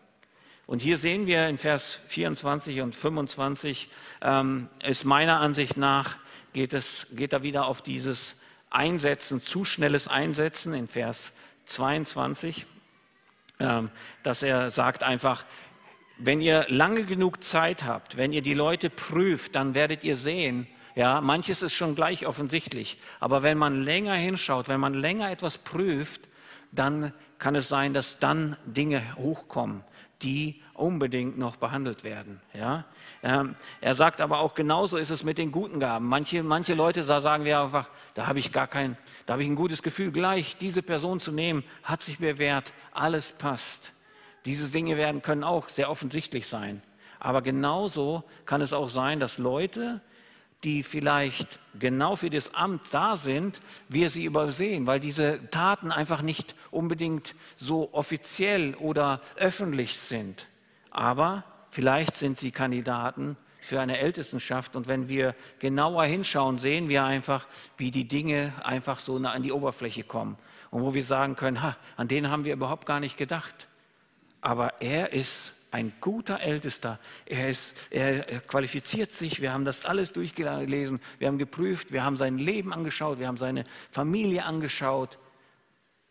Und 0.67 0.81
hier 0.81 0.97
sehen 0.97 1.27
wir 1.27 1.47
in 1.47 1.57
Vers 1.57 2.01
24 2.07 2.81
und 2.81 2.95
25, 2.95 3.89
ähm, 4.21 4.69
ist 4.83 5.05
meiner 5.05 5.39
Ansicht 5.39 5.77
nach, 5.77 6.17
geht, 6.53 6.73
es, 6.73 7.07
geht 7.11 7.33
er 7.33 7.43
wieder 7.43 7.65
auf 7.65 7.81
dieses 7.81 8.35
Einsetzen, 8.69 9.41
zu 9.41 9.65
schnelles 9.65 10.07
Einsetzen 10.07 10.73
in 10.73 10.87
Vers 10.87 11.33
22, 11.65 12.65
ähm, 13.59 13.89
dass 14.23 14.43
er 14.43 14.71
sagt 14.71 15.03
einfach, 15.03 15.45
wenn 16.23 16.39
ihr 16.39 16.65
lange 16.69 17.03
genug 17.03 17.43
Zeit 17.43 17.83
habt, 17.83 18.15
wenn 18.15 18.31
ihr 18.31 18.41
die 18.41 18.53
Leute 18.53 18.89
prüft, 18.89 19.55
dann 19.55 19.73
werdet 19.73 20.03
ihr 20.03 20.15
sehen, 20.15 20.67
ja, 20.95 21.21
manches 21.21 21.61
ist 21.61 21.73
schon 21.73 21.95
gleich 21.95 22.27
offensichtlich, 22.27 22.97
aber 23.19 23.43
wenn 23.43 23.57
man 23.57 23.83
länger 23.83 24.13
hinschaut, 24.15 24.67
wenn 24.67 24.79
man 24.79 24.93
länger 24.93 25.31
etwas 25.31 25.57
prüft, 25.57 26.27
dann 26.71 27.13
kann 27.39 27.55
es 27.55 27.69
sein, 27.69 27.93
dass 27.93 28.19
dann 28.19 28.55
Dinge 28.65 29.15
hochkommen, 29.15 29.83
die 30.21 30.61
unbedingt 30.73 31.37
noch 31.37 31.55
behandelt 31.55 32.03
werden. 32.03 32.39
Ja? 32.53 32.85
Ähm, 33.23 33.55
er 33.79 33.95
sagt 33.95 34.21
aber 34.21 34.39
auch, 34.39 34.53
genauso 34.53 34.97
ist 34.97 35.09
es 35.09 35.23
mit 35.23 35.37
den 35.37 35.51
guten 35.51 35.79
Gaben. 35.79 36.05
Manche, 36.07 36.43
manche 36.43 36.75
Leute 36.75 37.03
sagen 37.03 37.45
wir 37.45 37.61
einfach, 37.61 37.89
da 38.13 38.27
habe 38.27 38.39
ich 38.39 38.51
gar 38.51 38.67
kein, 38.67 38.97
da 39.25 39.33
habe 39.33 39.43
ich 39.43 39.49
ein 39.49 39.55
gutes 39.55 39.81
Gefühl, 39.81 40.11
gleich 40.11 40.57
diese 40.57 40.83
Person 40.83 41.19
zu 41.19 41.31
nehmen, 41.31 41.63
hat 41.83 42.03
sich 42.03 42.19
bewährt, 42.19 42.73
alles 42.91 43.31
passt. 43.31 43.93
Diese 44.45 44.69
Dinge 44.69 44.97
werden, 44.97 45.21
können 45.21 45.43
auch 45.43 45.69
sehr 45.69 45.89
offensichtlich 45.89 46.47
sein. 46.47 46.81
Aber 47.19 47.41
genauso 47.41 48.23
kann 48.45 48.61
es 48.61 48.73
auch 48.73 48.89
sein, 48.89 49.19
dass 49.19 49.37
Leute, 49.37 50.01
die 50.63 50.81
vielleicht 50.81 51.59
genau 51.79 52.15
für 52.15 52.31
das 52.31 52.53
Amt 52.55 52.81
da 52.91 53.15
sind, 53.15 53.59
wir 53.89 54.09
sie 54.09 54.25
übersehen, 54.25 54.87
weil 54.87 54.99
diese 54.99 55.49
Taten 55.51 55.91
einfach 55.91 56.23
nicht 56.23 56.55
unbedingt 56.71 57.35
so 57.57 57.93
offiziell 57.93 58.73
oder 58.75 59.21
öffentlich 59.35 59.97
sind. 59.97 60.47
Aber 60.89 61.43
vielleicht 61.69 62.15
sind 62.15 62.39
sie 62.39 62.51
Kandidaten 62.51 63.37
für 63.59 63.79
eine 63.79 63.99
Ältestenschaft. 63.99 64.75
Und 64.75 64.87
wenn 64.87 65.07
wir 65.07 65.35
genauer 65.59 66.05
hinschauen, 66.05 66.57
sehen 66.57 66.89
wir 66.89 67.03
einfach, 67.03 67.47
wie 67.77 67.91
die 67.91 68.07
Dinge 68.07 68.53
einfach 68.63 68.99
so 68.99 69.17
an 69.17 69.43
die 69.43 69.51
Oberfläche 69.51 70.03
kommen. 70.03 70.37
Und 70.71 70.81
wo 70.81 70.93
wir 70.95 71.03
sagen 71.03 71.35
können, 71.35 71.61
ha, 71.61 71.77
an 71.97 72.07
denen 72.07 72.31
haben 72.31 72.45
wir 72.45 72.53
überhaupt 72.53 72.87
gar 72.87 72.99
nicht 72.99 73.17
gedacht 73.17 73.67
aber 74.41 74.81
er 74.81 75.13
ist 75.13 75.53
ein 75.71 75.93
guter 76.01 76.41
Ältester. 76.41 76.99
Er, 77.25 77.49
ist, 77.49 77.75
er, 77.89 78.41
qualifiziert 78.41 79.13
sich. 79.13 79.41
Wir 79.41 79.53
haben 79.53 79.63
das 79.63 79.85
alles 79.85 80.11
durchgelesen. 80.11 80.99
Wir 81.17 81.27
haben 81.27 81.37
geprüft. 81.37 81.91
Wir 81.91 82.03
haben 82.03 82.17
sein 82.17 82.37
Leben 82.37 82.73
angeschaut. 82.73 83.19
Wir 83.19 83.27
haben 83.27 83.37
seine 83.37 83.63
Familie 83.89 84.43
angeschaut. 84.43 85.17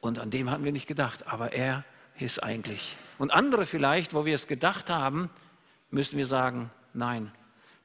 Und 0.00 0.18
an 0.18 0.30
dem 0.30 0.50
hatten 0.50 0.64
wir 0.64 0.72
nicht 0.72 0.86
gedacht. 0.86 1.26
Aber 1.26 1.52
er 1.52 1.84
ist 2.18 2.42
eigentlich. 2.42 2.96
Und 3.18 3.32
andere 3.32 3.66
vielleicht, 3.66 4.14
wo 4.14 4.24
wir 4.24 4.34
es 4.34 4.46
gedacht 4.46 4.88
haben, 4.88 5.28
müssen 5.90 6.16
wir 6.16 6.26
sagen, 6.26 6.70
nein. 6.94 7.30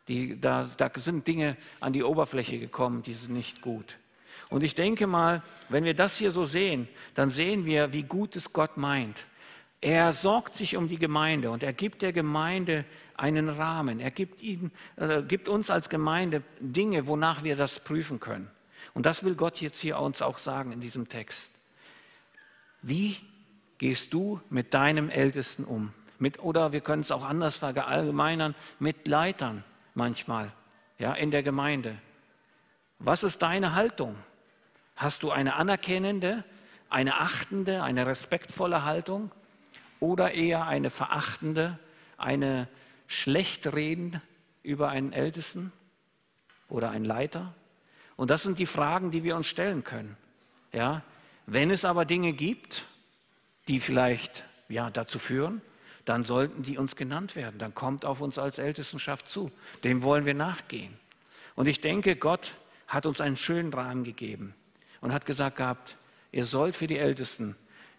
Die, 0.08 0.40
da, 0.40 0.70
da 0.78 0.92
sind 0.96 1.28
Dinge 1.28 1.58
an 1.80 1.92
die 1.92 2.04
Oberfläche 2.04 2.60
gekommen, 2.60 3.02
die 3.02 3.14
sind 3.14 3.34
nicht 3.34 3.62
gut. 3.62 3.98
Und 4.50 4.64
ich 4.64 4.76
denke 4.76 5.08
mal, 5.08 5.42
wenn 5.68 5.84
wir 5.84 5.96
das 5.96 6.18
hier 6.18 6.30
so 6.30 6.46
sehen, 6.46 6.88
dann 7.16 7.32
sehen 7.32 7.66
wir, 7.66 7.92
wie 7.92 8.04
gut 8.04 8.36
es 8.36 8.54
Gott 8.54 8.78
meint 8.78 9.26
Er 9.86 10.14
sorgt 10.14 10.56
sich 10.56 10.78
um 10.78 10.88
die 10.88 10.98
Gemeinde 10.98 11.52
und 11.52 11.62
er 11.62 11.72
gibt 11.72 12.02
der 12.02 12.12
Gemeinde 12.12 12.86
einen 13.18 13.50
Rahmen. 13.50 14.00
Er 14.00 14.10
gibt, 14.10 14.42
ihn, 14.42 14.72
äh, 14.96 15.22
gibt 15.22 15.48
uns 15.48 15.70
als 15.70 15.90
Gemeinde 15.90 16.42
Dinge, 16.60 17.06
wonach 17.06 17.44
wir 17.44 17.56
das 17.56 17.82
prüfen 17.82 18.20
können. 18.20 18.50
Und 18.96 19.06
das 19.06 19.24
will 19.24 19.36
Gott 19.36 19.62
jetzt 19.62 19.80
hier 19.80 20.00
uns 20.00 20.24
auch 20.24 20.40
sagen 20.40 20.72
in 20.72 20.82
diesem 20.82 21.08
Text. 21.08 21.52
Wie 22.82 23.18
gehst 23.78 24.12
du 24.12 24.42
mit 24.50 24.74
deinem 24.74 25.08
Ältesten 25.12 25.64
um? 25.64 25.94
Mit, 26.18 26.40
oder 26.40 26.72
wir 26.72 26.82
können 26.82 27.04
es 27.04 27.12
auch 27.12 27.24
anders 27.24 27.58
verallgemeinern, 27.58 28.56
mit 28.80 29.08
Leitern 29.08 29.64
manchmal 29.94 30.52
ja, 30.98 31.14
in 31.14 31.30
der 31.30 31.44
Gemeinde. 31.44 31.96
Was 32.98 33.22
ist 33.22 33.44
deine 33.44 33.76
Haltung? 33.76 34.16
Hast 34.96 35.22
du 35.22 35.30
eine 35.30 35.54
anerkennende, 35.54 36.44
eine 36.90 37.20
achtende, 37.20 37.84
eine 37.84 38.08
respektvolle 38.08 38.84
Haltung 38.84 39.30
oder 40.06 40.34
eher 40.34 40.68
eine 40.68 40.92
verachtende, 40.92 41.80
eine 42.18 42.68
schlecht 43.08 43.74
reden 43.74 44.22
über 44.62 44.90
einen 44.90 45.14
Ältesten 45.14 45.72
oder 46.70 46.92
einen 46.92 47.06
Leiter? 47.06 47.56
Und 48.16 48.30
das 48.30 48.44
sind 48.44 48.60
die 48.60 48.68
Fragen, 48.68 49.10
die 49.10 49.24
wir 49.24 49.36
uns 49.36 49.48
stellen 49.48 49.84
können. 49.84 50.16
Ja? 50.72 51.02
Wenn 51.48 51.72
es 51.72 51.86
aber 51.86 52.06
Dinge 52.06 52.34
gibt, 52.34 52.86
die 53.68 53.80
vielleicht 53.80 54.46
ja, 54.70 54.92
dazu 54.92 55.18
führen, 55.18 55.62
dann 56.06 56.24
sollten 56.24 56.62
die 56.62 56.78
uns 56.78 56.96
genannt 56.96 57.36
werden. 57.36 57.58
Dann 57.58 57.74
kommt 57.74 58.06
auf 58.06 58.22
uns 58.22 58.38
als 58.38 58.60
Ältestenschaft 58.60 59.28
zu. 59.28 59.52
Dem 59.84 60.04
wollen 60.04 60.26
wir 60.26 60.36
nachgehen. 60.36 60.94
Und 61.56 61.66
ich 61.68 61.82
denke, 61.82 62.16
Gott 62.16 62.54
hat 62.88 63.08
uns 63.08 63.22
einen 63.22 63.38
schönen 63.38 63.74
Rahmen 63.74 64.04
gegeben 64.04 64.54
und 65.02 65.12
hat 65.12 65.26
gesagt 65.26 65.58
gehabt, 65.58 65.98
ihr 66.32 66.46
sollt 66.46 66.76
für 66.76 66.86
die 66.86 67.00
Ältesten 67.00 67.56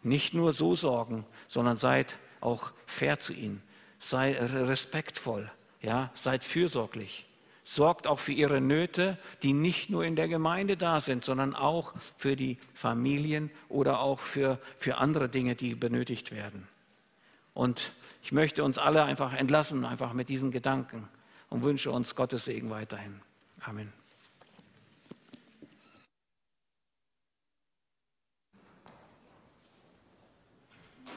nicht 0.06 0.34
nur 0.34 0.52
so 0.52 0.76
sorgen, 0.76 1.26
sondern 1.48 1.78
seid 1.78 2.18
auch 2.40 2.72
fair 2.86 3.18
zu 3.18 3.32
ihnen, 3.32 3.62
seid 3.98 4.40
respektvoll, 4.40 5.50
ja, 5.82 6.10
seid 6.14 6.44
fürsorglich. 6.44 7.26
Sorgt 7.64 8.06
auch 8.06 8.20
für 8.20 8.32
ihre 8.32 8.60
Nöte, 8.60 9.18
die 9.42 9.52
nicht 9.52 9.90
nur 9.90 10.04
in 10.04 10.14
der 10.14 10.28
Gemeinde 10.28 10.76
da 10.76 11.00
sind, 11.00 11.24
sondern 11.24 11.52
auch 11.52 11.94
für 12.16 12.36
die 12.36 12.58
Familien 12.74 13.50
oder 13.68 13.98
auch 13.98 14.20
für, 14.20 14.60
für 14.78 14.98
andere 14.98 15.28
Dinge, 15.28 15.56
die 15.56 15.74
benötigt 15.74 16.30
werden. 16.30 16.68
Und 17.54 17.92
ich 18.22 18.30
möchte 18.30 18.62
uns 18.62 18.78
alle 18.78 19.02
einfach 19.02 19.32
entlassen, 19.32 19.84
einfach 19.84 20.12
mit 20.12 20.28
diesen 20.28 20.52
Gedanken 20.52 21.08
und 21.48 21.64
wünsche 21.64 21.90
uns 21.90 22.14
Gottes 22.14 22.44
Segen 22.44 22.70
weiterhin. 22.70 23.20
Amen. 23.60 23.92